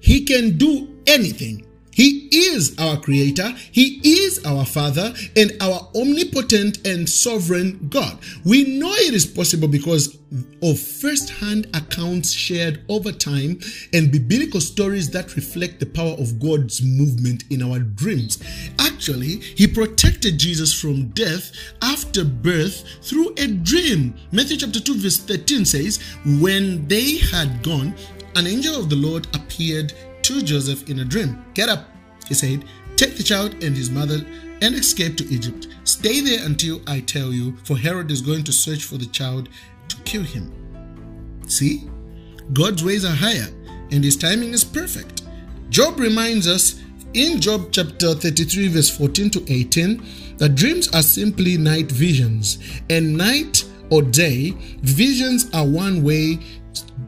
He 0.00 0.24
can 0.24 0.56
do 0.56 0.88
anything 1.06 1.66
he 1.94 2.28
is 2.32 2.76
our 2.78 2.96
creator, 2.96 3.52
He 3.70 4.00
is 4.02 4.44
our 4.44 4.64
Father, 4.64 5.14
and 5.36 5.52
our 5.60 5.88
omnipotent 5.94 6.84
and 6.84 7.08
sovereign 7.08 7.86
God. 7.88 8.18
We 8.44 8.78
know 8.78 8.92
it 8.92 9.14
is 9.14 9.24
possible 9.24 9.68
because 9.68 10.18
of 10.62 10.80
first 10.80 11.30
hand 11.30 11.68
accounts 11.74 12.32
shared 12.32 12.84
over 12.88 13.12
time 13.12 13.60
and 13.92 14.10
biblical 14.10 14.60
stories 14.60 15.08
that 15.10 15.36
reflect 15.36 15.78
the 15.78 15.86
power 15.86 16.14
of 16.18 16.40
God's 16.40 16.82
movement 16.82 17.44
in 17.50 17.62
our 17.62 17.78
dreams. 17.78 18.42
Actually, 18.80 19.40
He 19.40 19.68
protected 19.68 20.38
Jesus 20.38 20.72
from 20.78 21.10
death 21.10 21.52
after 21.80 22.24
birth 22.24 22.84
through 23.02 23.34
a 23.38 23.46
dream. 23.46 24.14
Matthew 24.32 24.56
chapter 24.56 24.80
2, 24.80 24.98
verse 24.98 25.18
13 25.18 25.64
says, 25.64 26.02
When 26.40 26.88
they 26.88 27.18
had 27.18 27.62
gone, 27.62 27.94
an 28.34 28.48
angel 28.48 28.74
of 28.74 28.90
the 28.90 28.96
Lord 28.96 29.28
appeared 29.32 29.92
to 30.24 30.42
Joseph 30.42 30.88
in 30.88 31.00
a 31.00 31.04
dream. 31.04 31.44
Get 31.54 31.68
up, 31.68 31.86
he 32.26 32.34
said, 32.34 32.64
take 32.96 33.16
the 33.16 33.22
child 33.22 33.62
and 33.62 33.76
his 33.76 33.90
mother 33.90 34.24
and 34.62 34.74
escape 34.74 35.16
to 35.18 35.26
Egypt. 35.26 35.68
Stay 35.84 36.20
there 36.20 36.44
until 36.46 36.80
I 36.86 37.00
tell 37.00 37.32
you, 37.32 37.56
for 37.64 37.76
Herod 37.76 38.10
is 38.10 38.22
going 38.22 38.44
to 38.44 38.52
search 38.52 38.84
for 38.84 38.96
the 38.96 39.06
child 39.06 39.48
to 39.88 39.96
kill 40.02 40.22
him. 40.22 40.50
See, 41.46 41.88
God's 42.54 42.82
ways 42.82 43.04
are 43.04 43.14
higher 43.14 43.48
and 43.90 44.02
his 44.02 44.16
timing 44.16 44.54
is 44.54 44.64
perfect. 44.64 45.22
Job 45.68 46.00
reminds 46.00 46.48
us 46.48 46.80
in 47.12 47.40
Job 47.40 47.68
chapter 47.70 48.14
33, 48.14 48.68
verse 48.68 48.90
14 48.96 49.30
to 49.30 49.52
18, 49.52 50.02
that 50.38 50.54
dreams 50.54 50.92
are 50.94 51.02
simply 51.02 51.56
night 51.56 51.90
visions, 51.92 52.58
and 52.90 53.16
night 53.16 53.64
or 53.90 54.02
day 54.02 54.50
visions 54.80 55.48
are 55.54 55.66
one 55.66 56.02
way 56.02 56.40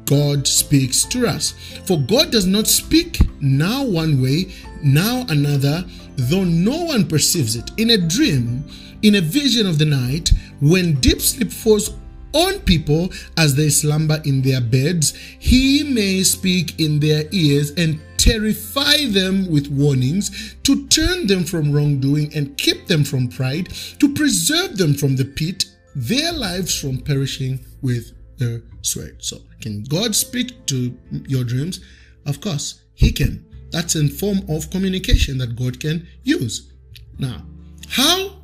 God 0.07 0.47
speaks 0.47 1.05
to 1.05 1.27
us. 1.27 1.53
For 1.85 2.01
God 2.01 2.31
does 2.31 2.47
not 2.47 2.67
speak 2.67 3.19
now 3.41 3.85
one 3.85 4.23
way, 4.23 4.53
now 4.83 5.27
another, 5.29 5.85
though 6.17 6.45
no 6.45 6.85
one 6.85 7.07
perceives 7.07 7.57
it. 7.57 7.71
In 7.77 7.91
a 7.91 7.99
dream, 7.99 8.65
in 9.03 9.17
a 9.17 9.21
vision 9.21 9.67
of 9.67 9.79
the 9.79 9.85
night, 9.85 10.33
when 10.61 10.95
deep 11.01 11.21
sleep 11.21 11.53
falls 11.53 11.91
on 12.33 12.61
people 12.61 13.11
as 13.37 13.55
they 13.55 13.69
slumber 13.69 14.21
in 14.25 14.43
their 14.43 14.61
beds, 14.61 15.15
he 15.39 15.83
may 15.83 16.23
speak 16.23 16.79
in 16.81 17.01
their 17.01 17.25
ears 17.33 17.71
and 17.73 18.01
terrify 18.17 19.07
them 19.07 19.49
with 19.51 19.69
warnings, 19.69 20.57
to 20.63 20.87
turn 20.89 21.27
them 21.27 21.45
from 21.45 21.73
wrongdoing 21.73 22.35
and 22.35 22.57
keep 22.59 22.87
them 22.87 23.05
from 23.05 23.29
pride, 23.29 23.69
to 23.99 24.13
preserve 24.15 24.77
them 24.77 24.95
from 24.95 25.17
the 25.17 25.25
pit, 25.25 25.67
their 25.95 26.33
lives 26.33 26.79
from 26.79 26.99
perishing 26.99 27.61
with 27.83 28.16
the 28.39 28.63
sword. 28.83 29.17
So, 29.19 29.39
can 29.61 29.85
God 29.85 30.15
speak 30.15 30.67
to 30.67 30.97
your 31.27 31.45
dreams? 31.45 31.81
Of 32.27 32.41
course, 32.41 32.83
He 32.95 33.13
can. 33.13 33.45
That's 33.71 33.97
a 33.97 34.09
form 34.09 34.41
of 34.49 34.71
communication 34.71 35.39
that 35.39 35.57
God 35.57 35.81
can 35.81 36.07
use. 36.23 36.73
Now, 37.19 37.45
how 37.89 38.37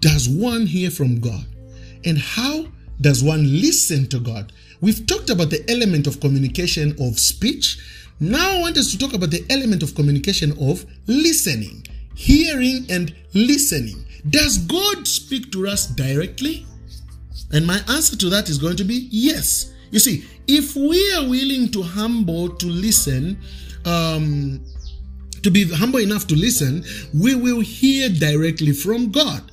does 0.00 0.28
one 0.28 0.66
hear 0.66 0.90
from 0.90 1.20
God? 1.20 1.46
And 2.04 2.18
how 2.18 2.66
does 3.00 3.22
one 3.22 3.60
listen 3.60 4.08
to 4.08 4.18
God? 4.18 4.52
We've 4.80 5.06
talked 5.06 5.30
about 5.30 5.50
the 5.50 5.64
element 5.70 6.06
of 6.06 6.20
communication 6.20 6.96
of 7.00 7.18
speech. 7.18 7.78
Now 8.20 8.56
I 8.56 8.60
want 8.60 8.78
us 8.78 8.90
to 8.92 8.98
talk 8.98 9.14
about 9.14 9.30
the 9.30 9.44
element 9.50 9.82
of 9.82 9.94
communication 9.94 10.52
of 10.60 10.84
listening, 11.06 11.86
hearing 12.14 12.86
and 12.90 13.14
listening. 13.34 14.04
Does 14.28 14.58
God 14.58 15.06
speak 15.06 15.50
to 15.52 15.68
us 15.68 15.86
directly? 15.86 16.66
And 17.52 17.66
my 17.66 17.80
answer 17.88 18.16
to 18.16 18.30
that 18.30 18.48
is 18.48 18.58
going 18.58 18.76
to 18.76 18.84
be 18.84 19.08
yes. 19.10 19.72
You 19.90 19.98
see, 19.98 20.24
if 20.46 20.74
we 20.74 21.12
are 21.12 21.28
willing 21.28 21.70
to 21.72 21.82
humble 21.82 22.48
to 22.48 22.66
listen, 22.66 23.38
um, 23.84 24.64
to 25.42 25.50
be 25.50 25.64
humble 25.64 26.00
enough 26.00 26.26
to 26.28 26.34
listen, 26.34 26.84
we 27.14 27.34
will 27.34 27.60
hear 27.60 28.08
directly 28.08 28.72
from 28.72 29.10
God. 29.10 29.50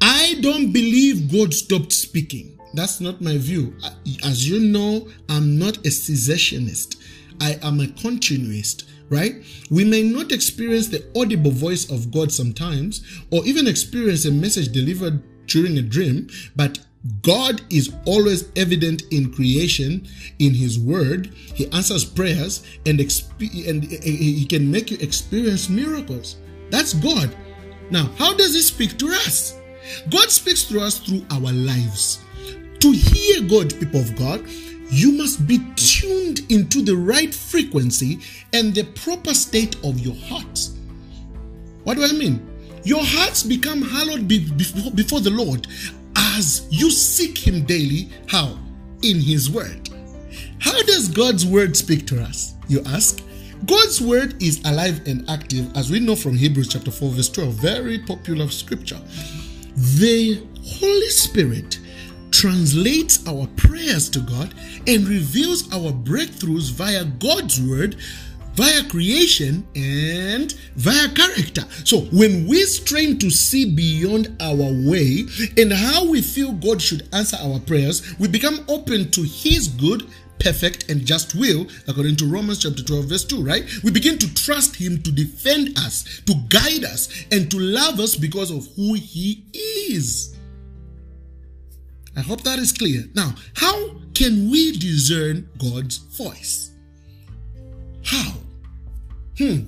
I 0.00 0.38
don't 0.40 0.72
believe 0.72 1.30
God 1.30 1.52
stopped 1.52 1.92
speaking. 1.92 2.58
That's 2.72 3.00
not 3.00 3.20
my 3.20 3.36
view. 3.36 3.76
As 4.24 4.48
you 4.48 4.60
know, 4.60 5.08
I'm 5.28 5.58
not 5.58 5.76
a 5.78 5.90
cessationist. 5.90 6.96
I 7.40 7.58
am 7.62 7.80
a 7.80 7.86
continuist, 7.86 8.84
right? 9.10 9.44
We 9.70 9.84
may 9.84 10.02
not 10.02 10.32
experience 10.32 10.88
the 10.88 11.04
audible 11.16 11.50
voice 11.50 11.90
of 11.90 12.10
God 12.10 12.32
sometimes, 12.32 13.04
or 13.30 13.44
even 13.44 13.66
experience 13.66 14.24
a 14.24 14.30
message 14.30 14.72
delivered 14.72 15.22
during 15.46 15.76
a 15.78 15.82
dream, 15.82 16.28
but 16.54 16.78
God 17.22 17.62
is 17.70 17.94
always 18.04 18.50
evident 18.56 19.02
in 19.10 19.32
creation, 19.32 20.06
in 20.38 20.52
His 20.52 20.78
Word. 20.78 21.32
He 21.34 21.70
answers 21.72 22.04
prayers 22.04 22.62
and, 22.84 22.98
exp- 22.98 23.68
and 23.68 23.84
He 23.84 24.44
can 24.44 24.70
make 24.70 24.90
you 24.90 24.98
experience 25.00 25.68
miracles. 25.68 26.36
That's 26.70 26.92
God. 26.92 27.34
Now, 27.90 28.10
how 28.18 28.34
does 28.34 28.54
He 28.54 28.60
speak 28.60 28.98
to 28.98 29.06
us? 29.06 29.58
God 30.10 30.30
speaks 30.30 30.64
to 30.64 30.80
us 30.80 30.98
through 30.98 31.24
our 31.30 31.52
lives. 31.52 32.20
To 32.80 32.92
hear 32.92 33.48
God, 33.48 33.78
people 33.78 34.00
of 34.00 34.14
God, 34.16 34.46
you 34.90 35.12
must 35.12 35.46
be 35.46 35.58
tuned 35.76 36.40
into 36.50 36.82
the 36.82 36.96
right 36.96 37.34
frequency 37.34 38.20
and 38.52 38.74
the 38.74 38.84
proper 38.84 39.32
state 39.32 39.76
of 39.84 40.00
your 40.00 40.14
heart. 40.14 40.68
What 41.84 41.96
do 41.96 42.04
I 42.04 42.12
mean? 42.12 42.46
Your 42.84 43.02
hearts 43.02 43.42
become 43.42 43.82
hallowed 43.82 44.26
before 44.28 45.20
the 45.20 45.30
Lord 45.30 45.66
as 46.36 46.66
you 46.70 46.90
seek 46.90 47.36
Him 47.38 47.64
daily. 47.64 48.08
How? 48.28 48.58
In 49.02 49.20
His 49.20 49.50
Word. 49.50 49.88
How 50.58 50.82
does 50.82 51.08
God's 51.08 51.46
Word 51.46 51.76
speak 51.76 52.06
to 52.08 52.22
us? 52.22 52.54
You 52.68 52.82
ask. 52.86 53.22
God's 53.66 54.00
Word 54.00 54.42
is 54.42 54.60
alive 54.64 55.02
and 55.06 55.28
active, 55.28 55.76
as 55.76 55.90
we 55.90 56.00
know 56.00 56.16
from 56.16 56.36
Hebrews 56.36 56.68
chapter 56.68 56.90
4, 56.90 57.10
verse 57.10 57.28
12, 57.28 57.54
very 57.54 57.98
popular 57.98 58.48
scripture. 58.48 59.00
The 59.76 60.46
Holy 60.64 61.10
Spirit 61.10 61.78
translates 62.30 63.26
our 63.28 63.46
prayers 63.56 64.08
to 64.10 64.20
God 64.20 64.54
and 64.86 65.06
reveals 65.06 65.70
our 65.74 65.92
breakthroughs 65.92 66.70
via 66.70 67.04
God's 67.04 67.60
Word 67.60 67.96
via 68.60 68.84
creation 68.90 69.66
and 69.74 70.52
via 70.76 71.08
character. 71.14 71.62
So 71.84 72.00
when 72.12 72.46
we 72.46 72.60
strain 72.64 73.18
to 73.20 73.30
see 73.30 73.74
beyond 73.74 74.36
our 74.38 74.70
way 74.86 75.24
and 75.56 75.72
how 75.72 76.04
we 76.04 76.20
feel 76.20 76.52
God 76.52 76.82
should 76.82 77.08
answer 77.14 77.38
our 77.40 77.58
prayers, 77.60 78.14
we 78.18 78.28
become 78.28 78.60
open 78.68 79.10
to 79.12 79.22
His 79.22 79.66
good, 79.66 80.06
perfect, 80.40 80.90
and 80.90 81.06
just 81.06 81.34
will, 81.34 81.68
according 81.88 82.16
to 82.16 82.26
Romans 82.26 82.58
chapter 82.58 82.84
12, 82.84 83.04
verse 83.06 83.24
2, 83.24 83.42
right? 83.42 83.64
We 83.82 83.92
begin 83.92 84.18
to 84.18 84.34
trust 84.34 84.76
Him 84.76 85.02
to 85.04 85.10
defend 85.10 85.78
us, 85.78 86.20
to 86.26 86.34
guide 86.50 86.84
us, 86.84 87.08
and 87.32 87.50
to 87.50 87.58
love 87.58 87.98
us 87.98 88.14
because 88.14 88.50
of 88.50 88.68
who 88.76 88.92
He 88.92 89.42
is. 89.54 90.36
I 92.14 92.20
hope 92.20 92.42
that 92.42 92.58
is 92.58 92.72
clear. 92.72 93.04
Now, 93.14 93.34
how 93.54 93.88
can 94.12 94.50
we 94.50 94.72
discern 94.72 95.48
God's 95.56 95.96
voice? 95.96 96.72
How? 98.04 98.34
Hmm. 99.40 99.60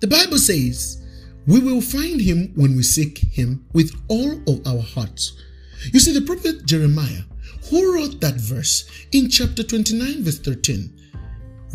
The 0.00 0.08
Bible 0.08 0.38
says, 0.38 1.06
we 1.46 1.60
will 1.60 1.80
find 1.80 2.20
him 2.20 2.50
when 2.56 2.74
we 2.74 2.82
seek 2.82 3.18
him 3.18 3.64
with 3.72 3.94
all 4.08 4.32
of 4.48 4.66
our 4.66 4.82
hearts. 4.82 5.40
You 5.92 6.00
see, 6.00 6.12
the 6.12 6.26
prophet 6.26 6.66
Jeremiah, 6.66 7.22
who 7.70 7.94
wrote 7.94 8.20
that 8.20 8.34
verse 8.34 8.90
in 9.12 9.30
chapter 9.30 9.62
29, 9.62 10.24
verse 10.24 10.40
13, 10.40 10.92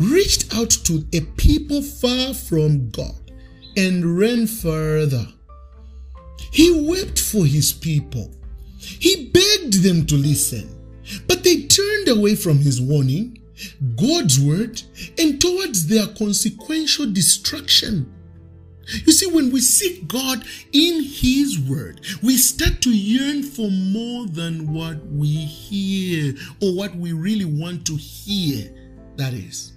reached 0.00 0.54
out 0.54 0.68
to 0.68 1.02
a 1.14 1.22
people 1.38 1.80
far 1.80 2.34
from 2.34 2.90
God 2.90 3.32
and 3.74 4.18
ran 4.18 4.46
further. 4.46 5.26
He 6.52 6.86
wept 6.86 7.18
for 7.18 7.46
his 7.46 7.72
people. 7.72 8.30
He 8.76 9.30
begged 9.32 9.82
them 9.82 10.04
to 10.04 10.14
listen, 10.14 10.68
but 11.26 11.42
they 11.42 11.62
turned 11.62 12.08
away 12.08 12.34
from 12.34 12.58
his 12.58 12.82
warning 12.82 13.37
God's 13.96 14.40
word 14.40 14.82
and 15.18 15.40
towards 15.40 15.86
their 15.86 16.06
consequential 16.06 17.10
destruction. 17.12 18.12
You 19.04 19.12
see, 19.12 19.30
when 19.30 19.52
we 19.52 19.60
seek 19.60 20.08
God 20.08 20.44
in 20.72 21.02
His 21.02 21.58
Word, 21.58 22.00
we 22.22 22.38
start 22.38 22.80
to 22.82 22.90
yearn 22.90 23.42
for 23.42 23.70
more 23.70 24.26
than 24.26 24.72
what 24.72 25.04
we 25.06 25.26
hear 25.26 26.34
or 26.62 26.74
what 26.74 26.94
we 26.94 27.12
really 27.12 27.44
want 27.44 27.86
to 27.88 27.96
hear. 27.96 28.72
That 29.16 29.34
is, 29.34 29.74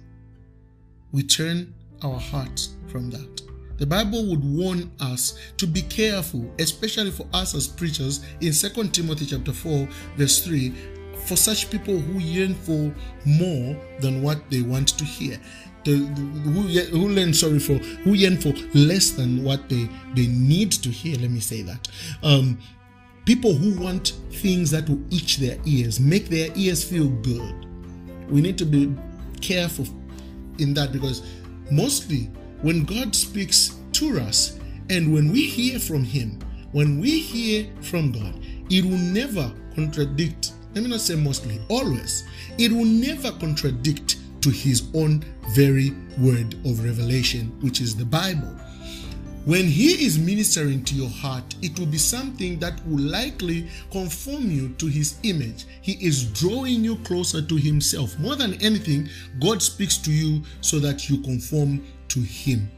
we 1.12 1.24
turn 1.24 1.74
our 2.02 2.18
hearts 2.18 2.76
from 2.88 3.10
that. 3.10 3.42
The 3.78 3.86
Bible 3.86 4.26
would 4.28 4.44
warn 4.44 4.92
us 5.00 5.38
to 5.56 5.66
be 5.66 5.82
careful, 5.82 6.48
especially 6.58 7.10
for 7.10 7.26
us 7.32 7.54
as 7.54 7.66
preachers 7.66 8.24
in 8.40 8.52
2 8.52 8.88
Timothy 8.88 9.26
chapter 9.26 9.52
4, 9.52 9.88
verse 10.16 10.44
3, 10.44 10.72
for 11.24 11.36
such 11.36 11.70
people 11.70 11.98
who 11.98 12.18
yearn 12.18 12.54
for 12.54 12.92
more 13.24 13.76
than 14.00 14.22
what 14.22 14.50
they 14.50 14.62
want 14.62 14.88
to 14.98 15.04
hear. 15.04 15.38
The, 15.84 15.96
who, 15.96 16.62
who 16.62 17.08
learn 17.08 17.34
sorry 17.34 17.58
for 17.58 17.74
who 18.04 18.12
yearn 18.14 18.36
for 18.36 18.52
less 18.72 19.10
than 19.10 19.42
what 19.42 19.68
they 19.68 19.88
they 20.14 20.28
need 20.28 20.70
to 20.70 20.90
hear 20.90 21.18
let 21.18 21.32
me 21.32 21.40
say 21.40 21.62
that 21.62 21.88
um, 22.22 22.56
people 23.24 23.52
who 23.52 23.80
want 23.82 24.10
things 24.30 24.70
that 24.70 24.88
will 24.88 25.02
itch 25.10 25.38
their 25.38 25.58
ears 25.64 25.98
make 25.98 26.28
their 26.28 26.50
ears 26.54 26.84
feel 26.84 27.08
good 27.08 27.66
we 28.30 28.40
need 28.40 28.56
to 28.58 28.64
be 28.64 28.94
careful 29.40 29.84
in 30.58 30.72
that 30.74 30.92
because 30.92 31.22
mostly 31.72 32.30
when 32.62 32.84
god 32.84 33.12
speaks 33.12 33.76
to 33.92 34.20
us 34.20 34.60
and 34.88 35.12
when 35.12 35.32
we 35.32 35.46
hear 35.48 35.80
from 35.80 36.04
him 36.04 36.38
when 36.70 37.00
we 37.00 37.18
hear 37.18 37.66
from 37.80 38.12
god 38.12 38.38
it 38.70 38.84
will 38.84 38.98
never 38.98 39.52
contradict 39.74 40.51
let 40.74 40.84
me 40.84 40.90
not 40.90 41.00
say 41.00 41.14
mostly, 41.14 41.60
always, 41.68 42.24
it 42.58 42.72
will 42.72 42.84
never 42.84 43.30
contradict 43.32 44.16
to 44.42 44.50
his 44.50 44.88
own 44.94 45.24
very 45.50 45.92
word 46.18 46.54
of 46.64 46.84
revelation, 46.84 47.52
which 47.60 47.80
is 47.80 47.94
the 47.94 48.04
Bible. 48.04 48.56
When 49.44 49.66
he 49.66 50.06
is 50.06 50.20
ministering 50.20 50.84
to 50.84 50.94
your 50.94 51.08
heart, 51.08 51.56
it 51.62 51.76
will 51.76 51.86
be 51.86 51.98
something 51.98 52.60
that 52.60 52.80
will 52.86 53.02
likely 53.02 53.68
conform 53.90 54.50
you 54.50 54.68
to 54.78 54.86
his 54.86 55.18
image. 55.24 55.64
He 55.80 55.92
is 55.94 56.26
drawing 56.26 56.84
you 56.84 56.96
closer 56.98 57.42
to 57.42 57.56
himself. 57.56 58.16
More 58.20 58.36
than 58.36 58.54
anything, 58.62 59.08
God 59.40 59.60
speaks 59.60 59.98
to 59.98 60.12
you 60.12 60.42
so 60.60 60.78
that 60.78 61.08
you 61.08 61.18
conform 61.22 61.84
to 62.08 62.20
him. 62.20 62.70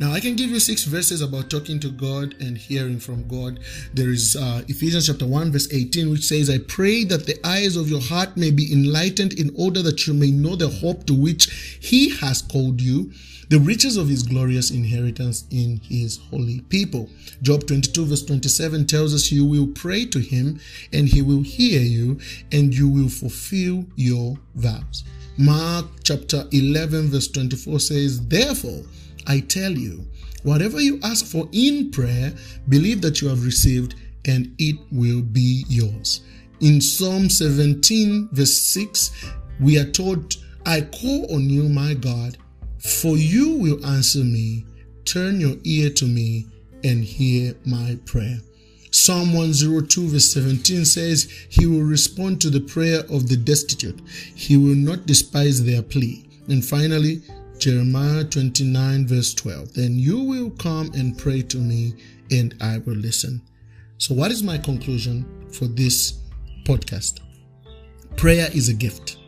Now, 0.00 0.12
I 0.12 0.20
can 0.20 0.36
give 0.36 0.50
you 0.50 0.60
six 0.60 0.84
verses 0.84 1.22
about 1.22 1.50
talking 1.50 1.80
to 1.80 1.88
God 1.88 2.36
and 2.38 2.56
hearing 2.56 3.00
from 3.00 3.26
God. 3.26 3.58
There 3.92 4.10
is 4.10 4.36
uh, 4.36 4.62
Ephesians 4.68 5.08
chapter 5.08 5.26
1, 5.26 5.50
verse 5.50 5.66
18, 5.72 6.08
which 6.08 6.22
says, 6.22 6.48
I 6.48 6.58
pray 6.58 7.02
that 7.04 7.26
the 7.26 7.36
eyes 7.44 7.74
of 7.74 7.90
your 7.90 8.00
heart 8.00 8.36
may 8.36 8.52
be 8.52 8.72
enlightened 8.72 9.32
in 9.32 9.50
order 9.58 9.82
that 9.82 10.06
you 10.06 10.14
may 10.14 10.30
know 10.30 10.54
the 10.54 10.68
hope 10.68 11.04
to 11.06 11.14
which 11.14 11.78
He 11.80 12.16
has 12.18 12.42
called 12.42 12.80
you, 12.80 13.10
the 13.48 13.58
riches 13.58 13.96
of 13.96 14.08
His 14.08 14.22
glorious 14.22 14.70
inheritance 14.70 15.46
in 15.50 15.80
His 15.82 16.18
holy 16.30 16.60
people. 16.68 17.10
Job 17.42 17.66
22, 17.66 18.06
verse 18.06 18.22
27 18.22 18.86
tells 18.86 19.12
us, 19.12 19.32
You 19.32 19.44
will 19.44 19.66
pray 19.66 20.04
to 20.06 20.20
Him, 20.20 20.60
and 20.92 21.08
He 21.08 21.22
will 21.22 21.42
hear 21.42 21.80
you, 21.80 22.20
and 22.52 22.72
you 22.72 22.88
will 22.88 23.08
fulfill 23.08 23.84
your 23.96 24.38
vows. 24.54 25.02
Mark 25.36 25.86
chapter 26.04 26.44
11, 26.52 27.08
verse 27.08 27.26
24 27.26 27.80
says, 27.80 28.28
Therefore, 28.28 28.84
I 29.26 29.40
tell 29.40 29.72
you, 29.72 30.06
whatever 30.42 30.80
you 30.80 31.00
ask 31.02 31.26
for 31.26 31.48
in 31.52 31.90
prayer, 31.90 32.32
believe 32.68 33.00
that 33.02 33.20
you 33.20 33.28
have 33.28 33.44
received 33.44 33.94
and 34.26 34.54
it 34.58 34.76
will 34.92 35.22
be 35.22 35.64
yours. 35.68 36.22
In 36.60 36.80
Psalm 36.80 37.30
17, 37.30 38.30
verse 38.32 38.56
6, 38.56 39.30
we 39.60 39.78
are 39.78 39.90
told, 39.90 40.36
I 40.66 40.82
call 40.82 41.32
on 41.34 41.48
you, 41.48 41.68
my 41.68 41.94
God, 41.94 42.36
for 42.78 43.16
you 43.16 43.56
will 43.56 43.84
answer 43.86 44.20
me. 44.20 44.64
Turn 45.04 45.40
your 45.40 45.56
ear 45.64 45.90
to 45.90 46.04
me 46.04 46.46
and 46.84 47.02
hear 47.02 47.54
my 47.64 47.98
prayer. 48.04 48.38
Psalm 48.90 49.32
102, 49.34 50.08
verse 50.08 50.32
17 50.32 50.84
says, 50.84 51.30
He 51.48 51.66
will 51.66 51.82
respond 51.82 52.40
to 52.40 52.50
the 52.50 52.60
prayer 52.60 53.00
of 53.10 53.28
the 53.28 53.36
destitute. 53.36 54.00
He 54.34 54.56
will 54.56 54.74
not 54.74 55.06
despise 55.06 55.64
their 55.64 55.82
plea. 55.82 56.28
And 56.48 56.64
finally, 56.64 57.22
Jeremiah 57.58 58.22
29, 58.22 59.08
verse 59.08 59.34
12. 59.34 59.74
Then 59.74 59.98
you 59.98 60.20
will 60.20 60.50
come 60.50 60.92
and 60.94 61.18
pray 61.18 61.42
to 61.42 61.56
me, 61.56 61.94
and 62.30 62.54
I 62.60 62.78
will 62.78 62.94
listen. 62.94 63.42
So, 63.98 64.14
what 64.14 64.30
is 64.30 64.44
my 64.44 64.58
conclusion 64.58 65.26
for 65.52 65.64
this 65.64 66.20
podcast? 66.62 67.18
Prayer 68.16 68.48
is 68.54 68.68
a 68.68 68.74
gift. 68.74 69.18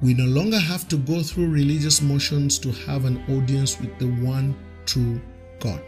We 0.00 0.14
no 0.14 0.26
longer 0.26 0.60
have 0.60 0.86
to 0.88 0.96
go 0.96 1.22
through 1.24 1.48
religious 1.48 2.00
motions 2.00 2.56
to 2.60 2.70
have 2.86 3.04
an 3.04 3.18
audience 3.28 3.80
with 3.80 3.98
the 3.98 4.06
one 4.24 4.56
true 4.86 5.20
God. 5.58 5.82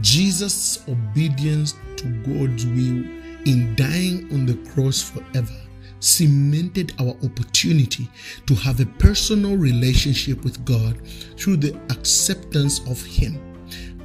Jesus' 0.00 0.88
obedience 0.88 1.74
to 1.96 2.04
God's 2.22 2.66
will 2.66 3.04
in 3.46 3.74
dying 3.74 4.32
on 4.32 4.46
the 4.46 4.54
cross 4.70 5.02
forever 5.02 5.65
cemented 6.00 6.92
our 7.00 7.16
opportunity 7.24 8.08
to 8.46 8.54
have 8.54 8.80
a 8.80 8.86
personal 8.86 9.56
relationship 9.56 10.44
with 10.44 10.64
God 10.64 10.98
through 11.36 11.56
the 11.58 11.74
acceptance 11.90 12.80
of 12.88 13.02
Him. 13.02 13.40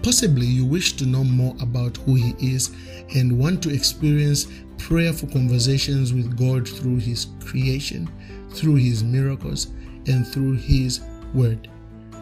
Possibly 0.02 0.46
you 0.46 0.66
wish 0.66 0.94
to 0.94 1.06
know 1.06 1.24
more 1.24 1.56
about 1.62 1.98
who 1.98 2.16
He 2.16 2.34
is 2.54 2.72
and 3.14 3.38
want 3.38 3.62
to 3.64 3.74
experience 3.74 4.48
prayerful 4.78 5.30
conversations 5.30 6.14
with 6.14 6.38
God 6.38 6.68
through 6.68 6.98
His 6.98 7.28
creation, 7.46 8.10
through 8.52 8.76
His 8.76 9.04
miracles, 9.04 9.68
and 10.08 10.28
through 10.28 10.54
His 10.54 11.02
Word. 11.34 11.70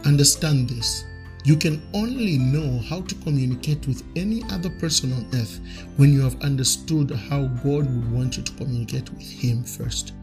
Understand 0.05 0.70
this 0.70 1.05
you 1.44 1.56
can 1.56 1.82
only 1.94 2.38
know 2.38 2.80
how 2.90 3.02
to 3.02 3.16
communicate 3.16 3.88
with 3.88 4.04
any 4.16 4.44
other 4.52 4.70
person 4.70 5.14
on 5.14 5.26
earth 5.34 5.60
when 5.98 6.14
you 6.14 6.22
have 6.22 6.40
understood 6.42 7.12
how 7.12 7.48
God 7.48 7.86
would 7.86 8.12
want 8.12 8.38
you 8.38 8.44
to 8.44 8.52
communicate 8.54 9.10
with 9.10 9.30
Him 9.30 9.64
first. 9.64 10.14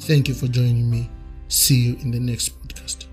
Thank 0.00 0.28
you 0.28 0.34
for 0.34 0.46
joining 0.46 0.90
me. 0.90 1.10
See 1.48 1.80
you 1.80 1.96
in 1.96 2.10
the 2.10 2.20
next 2.20 2.60
podcast. 2.60 3.07